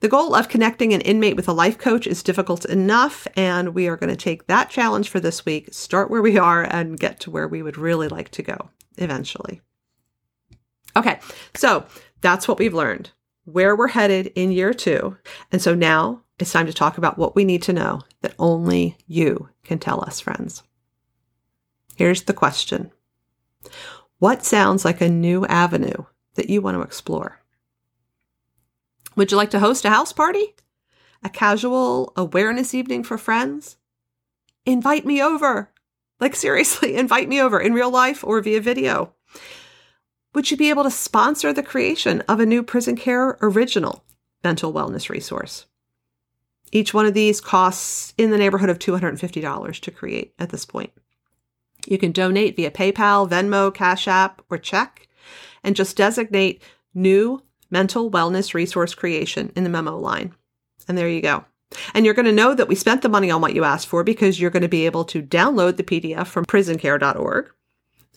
The 0.00 0.08
goal 0.08 0.34
of 0.34 0.50
connecting 0.50 0.92
an 0.92 1.00
inmate 1.00 1.36
with 1.36 1.48
a 1.48 1.52
life 1.52 1.78
coach 1.78 2.06
is 2.06 2.22
difficult 2.22 2.66
enough, 2.66 3.26
and 3.36 3.74
we 3.74 3.88
are 3.88 3.96
going 3.96 4.10
to 4.10 4.16
take 4.16 4.46
that 4.46 4.68
challenge 4.68 5.08
for 5.08 5.18
this 5.18 5.46
week, 5.46 5.72
start 5.72 6.10
where 6.10 6.20
we 6.20 6.36
are, 6.36 6.62
and 6.62 7.00
get 7.00 7.20
to 7.20 7.30
where 7.30 7.48
we 7.48 7.62
would 7.62 7.78
really 7.78 8.08
like 8.08 8.28
to 8.32 8.42
go 8.42 8.70
eventually. 8.98 9.62
Okay, 10.94 11.20
so 11.54 11.86
that's 12.20 12.46
what 12.46 12.58
we've 12.58 12.74
learned, 12.74 13.12
where 13.52 13.74
we're 13.74 13.88
headed 13.88 14.26
in 14.34 14.52
year 14.52 14.74
two. 14.74 15.16
And 15.50 15.62
so 15.62 15.74
now 15.74 16.22
it's 16.38 16.52
time 16.52 16.66
to 16.66 16.72
talk 16.72 16.98
about 16.98 17.18
what 17.18 17.34
we 17.34 17.44
need 17.44 17.62
to 17.62 17.72
know 17.72 18.02
that 18.20 18.34
only 18.38 18.96
you 19.06 19.48
can 19.64 19.78
tell 19.78 20.04
us, 20.04 20.20
friends. 20.20 20.62
Here's 21.96 22.22
the 22.22 22.34
question 22.34 22.92
What 24.18 24.44
sounds 24.44 24.84
like 24.84 25.00
a 25.00 25.08
new 25.08 25.46
avenue 25.46 26.04
that 26.34 26.50
you 26.50 26.60
want 26.60 26.76
to 26.76 26.82
explore? 26.82 27.40
Would 29.16 29.30
you 29.30 29.36
like 29.36 29.50
to 29.50 29.58
host 29.58 29.84
a 29.84 29.90
house 29.90 30.12
party? 30.12 30.54
A 31.24 31.28
casual 31.28 32.12
awareness 32.16 32.74
evening 32.74 33.02
for 33.02 33.18
friends? 33.18 33.76
Invite 34.64 35.04
me 35.04 35.20
over. 35.20 35.72
Like, 36.20 36.36
seriously, 36.36 36.94
invite 36.96 37.28
me 37.28 37.40
over 37.40 37.58
in 37.58 37.72
real 37.72 37.90
life 37.90 38.22
or 38.22 38.40
via 38.40 38.60
video. 38.60 39.14
Would 40.38 40.52
you 40.52 40.56
be 40.56 40.70
able 40.70 40.84
to 40.84 40.90
sponsor 40.92 41.52
the 41.52 41.64
creation 41.64 42.20
of 42.28 42.38
a 42.38 42.46
new 42.46 42.62
prison 42.62 42.94
care 42.94 43.36
original 43.42 44.04
mental 44.44 44.72
wellness 44.72 45.08
resource? 45.08 45.66
Each 46.70 46.94
one 46.94 47.06
of 47.06 47.14
these 47.14 47.40
costs 47.40 48.14
in 48.16 48.30
the 48.30 48.38
neighborhood 48.38 48.70
of 48.70 48.78
$250 48.78 49.80
to 49.80 49.90
create 49.90 50.34
at 50.38 50.50
this 50.50 50.64
point. 50.64 50.92
You 51.88 51.98
can 51.98 52.12
donate 52.12 52.54
via 52.54 52.70
PayPal, 52.70 53.28
Venmo, 53.28 53.74
Cash 53.74 54.06
App, 54.06 54.40
or 54.48 54.58
check, 54.58 55.08
and 55.64 55.74
just 55.74 55.96
designate 55.96 56.62
new 56.94 57.42
mental 57.68 58.08
wellness 58.08 58.54
resource 58.54 58.94
creation 58.94 59.52
in 59.56 59.64
the 59.64 59.70
memo 59.70 59.98
line. 59.98 60.36
And 60.86 60.96
there 60.96 61.08
you 61.08 61.20
go. 61.20 61.46
And 61.94 62.04
you're 62.04 62.14
going 62.14 62.26
to 62.26 62.32
know 62.32 62.54
that 62.54 62.68
we 62.68 62.76
spent 62.76 63.02
the 63.02 63.08
money 63.08 63.28
on 63.28 63.40
what 63.40 63.56
you 63.56 63.64
asked 63.64 63.88
for 63.88 64.04
because 64.04 64.40
you're 64.40 64.50
going 64.50 64.62
to 64.62 64.68
be 64.68 64.86
able 64.86 65.04
to 65.06 65.20
download 65.20 65.78
the 65.78 65.82
PDF 65.82 66.28
from 66.28 66.44
prisoncare.org 66.44 67.50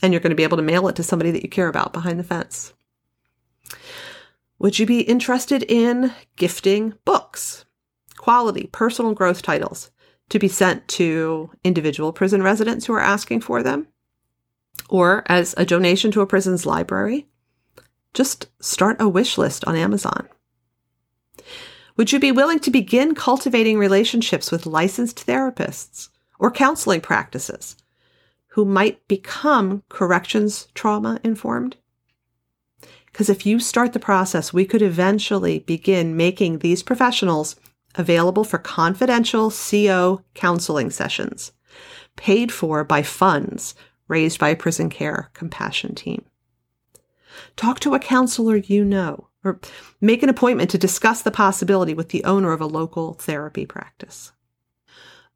and 0.02 0.14
you're 0.14 0.20
going 0.20 0.32
to 0.32 0.36
be 0.36 0.44
able 0.44 0.58
to 0.58 0.64
mail 0.64 0.88
it 0.88 0.96
to 0.96 1.04
somebody 1.04 1.32
that 1.32 1.44
you 1.44 1.50
care 1.50 1.68
about 1.68 1.94
behind 1.94 2.20
the 2.20 2.24
fence. 2.24 2.74
Would 4.60 4.78
you 4.78 4.86
be 4.86 5.02
interested 5.02 5.64
in 5.64 6.14
gifting 6.36 6.94
books, 7.04 7.66
quality 8.18 8.70
personal 8.72 9.14
growth 9.14 9.42
titles 9.42 9.92
to 10.30 10.40
be 10.40 10.48
sent 10.48 10.88
to 10.88 11.50
individual 11.64 12.14
prison 12.14 12.44
residents 12.44 12.86
who 12.86 12.94
are 12.94 13.00
asking 13.00 13.42
for 13.42 13.64
them? 13.64 13.88
Or 14.90 15.24
as 15.28 15.56
a 15.58 15.66
donation 15.66 16.12
to 16.12 16.22
a 16.22 16.28
prison's 16.28 16.66
library? 16.66 17.28
Just 18.14 18.48
start 18.62 19.02
a 19.02 19.10
wish 19.10 19.38
list 19.38 19.66
on 19.66 19.76
Amazon. 19.76 20.28
Would 21.98 22.12
you 22.12 22.20
be 22.20 22.32
willing 22.32 22.60
to 22.60 22.72
begin 22.72 23.16
cultivating 23.16 23.78
relationships 23.78 24.52
with 24.52 24.66
licensed 24.66 25.26
therapists 25.26 26.10
or 26.40 26.52
counseling 26.52 27.02
practices 27.02 27.76
who 28.52 28.66
might 28.66 29.08
become 29.08 29.84
corrections 29.90 30.68
trauma 30.74 31.20
informed? 31.24 31.78
Because 33.06 33.30
if 33.30 33.46
you 33.46 33.60
start 33.60 33.94
the 33.94 34.00
process, 34.00 34.54
we 34.54 34.66
could 34.66 34.82
eventually 34.82 35.60
begin 35.60 36.16
making 36.16 36.60
these 36.60 36.84
professionals 36.84 37.56
available 37.96 38.44
for 38.44 38.58
confidential 38.58 39.52
CO 39.52 40.24
counseling 40.34 40.90
sessions, 40.90 41.52
paid 42.16 42.52
for 42.52 42.84
by 42.84 43.04
funds 43.04 43.76
raised 44.08 44.40
by 44.40 44.50
a 44.50 44.56
prison 44.56 44.90
care 44.90 45.30
compassion 45.34 45.96
team. 45.96 46.26
Talk 47.56 47.80
to 47.82 47.94
a 47.94 48.00
counselor 48.00 48.58
you 48.58 48.84
know, 48.84 49.30
or 49.44 49.60
make 50.02 50.24
an 50.24 50.30
appointment 50.30 50.70
to 50.72 50.78
discuss 50.78 51.22
the 51.22 51.32
possibility 51.32 51.94
with 51.94 52.10
the 52.10 52.26
owner 52.26 52.52
of 52.52 52.60
a 52.60 52.66
local 52.66 53.14
therapy 53.14 53.66
practice. 53.66 54.34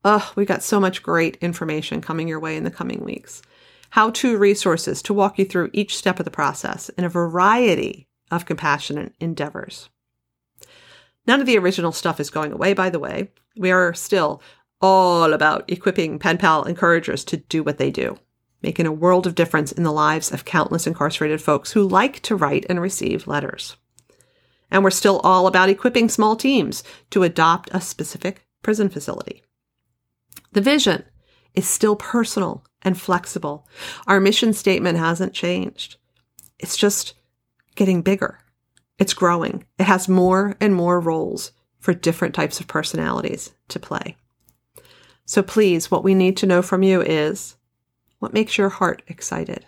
Oh, 0.07 0.31
we've 0.35 0.47
got 0.47 0.61
so 0.61 0.79
much 0.79 1.01
great 1.01 1.35
information 1.37 1.99
coming 1.99 2.27
your 2.27 2.39
way 2.39 2.55
in 2.55 2.63
the 2.63 2.69
coming 2.69 3.03
weeks. 3.03 3.41
How 3.89 4.11
to 4.11 4.37
resources 4.37 5.01
to 5.01 5.15
walk 5.15 5.39
you 5.39 5.45
through 5.45 5.71
each 5.73 5.97
step 5.97 6.19
of 6.19 6.25
the 6.25 6.31
process 6.31 6.89
in 6.89 7.03
a 7.03 7.09
variety 7.09 8.07
of 8.29 8.45
compassionate 8.45 9.15
endeavors. 9.19 9.89
None 11.25 11.39
of 11.41 11.47
the 11.47 11.57
original 11.57 11.91
stuff 11.91 12.19
is 12.19 12.29
going 12.29 12.51
away, 12.51 12.75
by 12.75 12.91
the 12.91 12.99
way. 12.99 13.31
We 13.57 13.71
are 13.71 13.95
still 13.95 14.43
all 14.79 15.33
about 15.33 15.71
equipping 15.71 16.19
pen 16.19 16.37
pal 16.37 16.65
encouragers 16.65 17.23
to 17.25 17.37
do 17.37 17.63
what 17.63 17.79
they 17.79 17.89
do 17.89 18.19
making 18.61 18.87
a 18.87 18.91
world 18.91 19.27
of 19.27 19.35
difference 19.35 19.71
in 19.71 19.83
the 19.83 19.91
lives 19.91 20.31
of 20.31 20.43
countless 20.43 20.87
incarcerated 20.87 21.39
folks 21.39 21.73
who 21.73 21.87
like 21.87 22.19
to 22.21 22.35
write 22.35 22.65
and 22.67 22.81
receive 22.81 23.27
letters. 23.27 23.77
And 24.71 24.83
we're 24.83 24.89
still 24.89 25.19
all 25.19 25.45
about 25.45 25.69
equipping 25.69 26.09
small 26.09 26.35
teams 26.35 26.83
to 27.11 27.21
adopt 27.21 27.69
a 27.73 27.79
specific 27.79 28.47
prison 28.63 28.89
facility. 28.89 29.44
The 30.51 30.61
vision 30.61 31.03
is 31.53 31.67
still 31.67 31.95
personal 31.95 32.63
and 32.81 32.99
flexible. 32.99 33.67
Our 34.07 34.19
mission 34.19 34.53
statement 34.53 34.97
hasn't 34.97 35.33
changed. 35.33 35.97
It's 36.59 36.77
just 36.77 37.13
getting 37.75 38.01
bigger. 38.01 38.39
It's 38.97 39.13
growing. 39.13 39.65
It 39.77 39.83
has 39.83 40.07
more 40.07 40.55
and 40.61 40.73
more 40.73 40.99
roles 40.99 41.51
for 41.79 41.93
different 41.93 42.33
types 42.33 42.59
of 42.59 42.67
personalities 42.67 43.53
to 43.69 43.79
play. 43.79 44.15
So 45.25 45.41
please, 45.41 45.89
what 45.89 46.03
we 46.03 46.13
need 46.13 46.37
to 46.37 46.45
know 46.45 46.61
from 46.61 46.83
you 46.83 47.01
is 47.01 47.57
what 48.19 48.33
makes 48.33 48.57
your 48.57 48.69
heart 48.69 49.01
excited? 49.07 49.65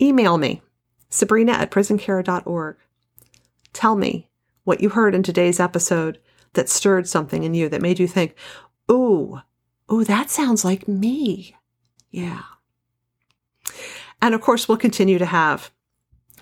Email 0.00 0.38
me, 0.38 0.62
sabrina 1.10 1.52
at 1.52 1.70
prisoncare.org. 1.70 2.76
Tell 3.72 3.96
me 3.96 4.28
what 4.64 4.80
you 4.80 4.90
heard 4.90 5.14
in 5.14 5.22
today's 5.22 5.60
episode 5.60 6.18
that 6.54 6.68
stirred 6.68 7.08
something 7.08 7.42
in 7.42 7.54
you 7.54 7.68
that 7.68 7.82
made 7.82 7.98
you 7.98 8.08
think, 8.08 8.34
ooh, 8.90 9.40
ooh, 9.92 10.04
that 10.04 10.30
sounds 10.30 10.64
like 10.64 10.88
me. 10.88 11.56
Yeah. 12.10 12.42
And 14.20 14.34
of 14.34 14.40
course, 14.40 14.68
we'll 14.68 14.78
continue 14.78 15.18
to 15.18 15.26
have 15.26 15.70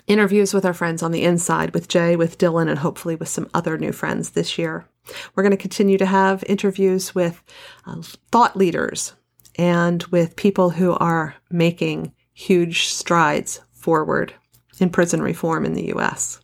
interviews 0.07 0.55
with 0.55 0.65
our 0.65 0.75
friends 0.75 1.03
on 1.03 1.13
the 1.13 1.23
inside 1.23 1.75
with 1.75 1.89
Jay, 1.89 2.17
with 2.17 2.39
Dylan, 2.39 2.69
and 2.69 2.79
hopefully 2.79 3.17
with 3.17 3.29
some 3.29 3.49
other 3.53 3.77
new 3.77 3.93
friends 3.93 4.31
this 4.31 4.57
year. 4.59 4.89
We're 5.35 5.43
going 5.43 5.51
to 5.53 5.57
continue 5.57 5.99
to 5.99 6.07
have 6.07 6.45
interviews 6.47 7.15
with 7.15 7.43
uh, 7.87 8.03
thought 8.31 8.57
leaders 8.57 9.15
and 9.57 10.03
with 10.05 10.37
people 10.37 10.71
who 10.71 10.93
are 10.95 11.35
making 11.51 12.13
huge 12.33 12.89
strides 12.89 13.61
forward 13.73 14.35
in 14.79 14.91
prison 14.91 15.23
reform 15.23 15.65
in 15.65 15.75
the 15.75 15.95
US. 15.95 16.41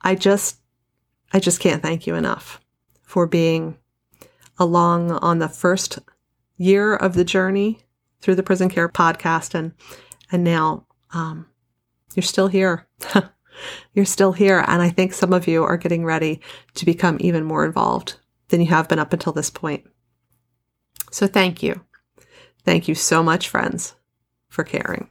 I 0.00 0.14
just 0.14 0.58
I 1.32 1.40
just 1.40 1.60
can't 1.60 1.82
thank 1.82 2.06
you 2.06 2.14
enough 2.14 2.60
for 3.02 3.26
being 3.26 3.78
along 4.58 5.10
on 5.12 5.38
the 5.38 5.48
first 5.48 5.98
year 6.56 6.94
of 6.94 7.14
the 7.14 7.24
journey 7.24 7.80
through 8.20 8.34
the 8.34 8.42
prison 8.42 8.68
care 8.68 8.88
podcast 8.88 9.54
and 9.54 9.72
and 10.30 10.44
now 10.44 10.86
um, 11.12 11.46
you're 12.14 12.22
still 12.22 12.48
here 12.48 12.86
you're 13.92 14.04
still 14.04 14.32
here 14.32 14.64
and 14.66 14.82
i 14.82 14.88
think 14.88 15.12
some 15.12 15.32
of 15.32 15.46
you 15.46 15.62
are 15.62 15.76
getting 15.76 16.04
ready 16.04 16.40
to 16.74 16.84
become 16.84 17.16
even 17.20 17.44
more 17.44 17.64
involved 17.64 18.18
than 18.48 18.60
you 18.60 18.66
have 18.66 18.88
been 18.88 18.98
up 18.98 19.12
until 19.12 19.32
this 19.32 19.50
point 19.50 19.84
so 21.14 21.28
thank 21.28 21.62
you. 21.62 21.80
Thank 22.64 22.88
you 22.88 22.96
so 22.96 23.22
much, 23.22 23.48
friends, 23.48 23.94
for 24.48 24.64
caring. 24.64 25.08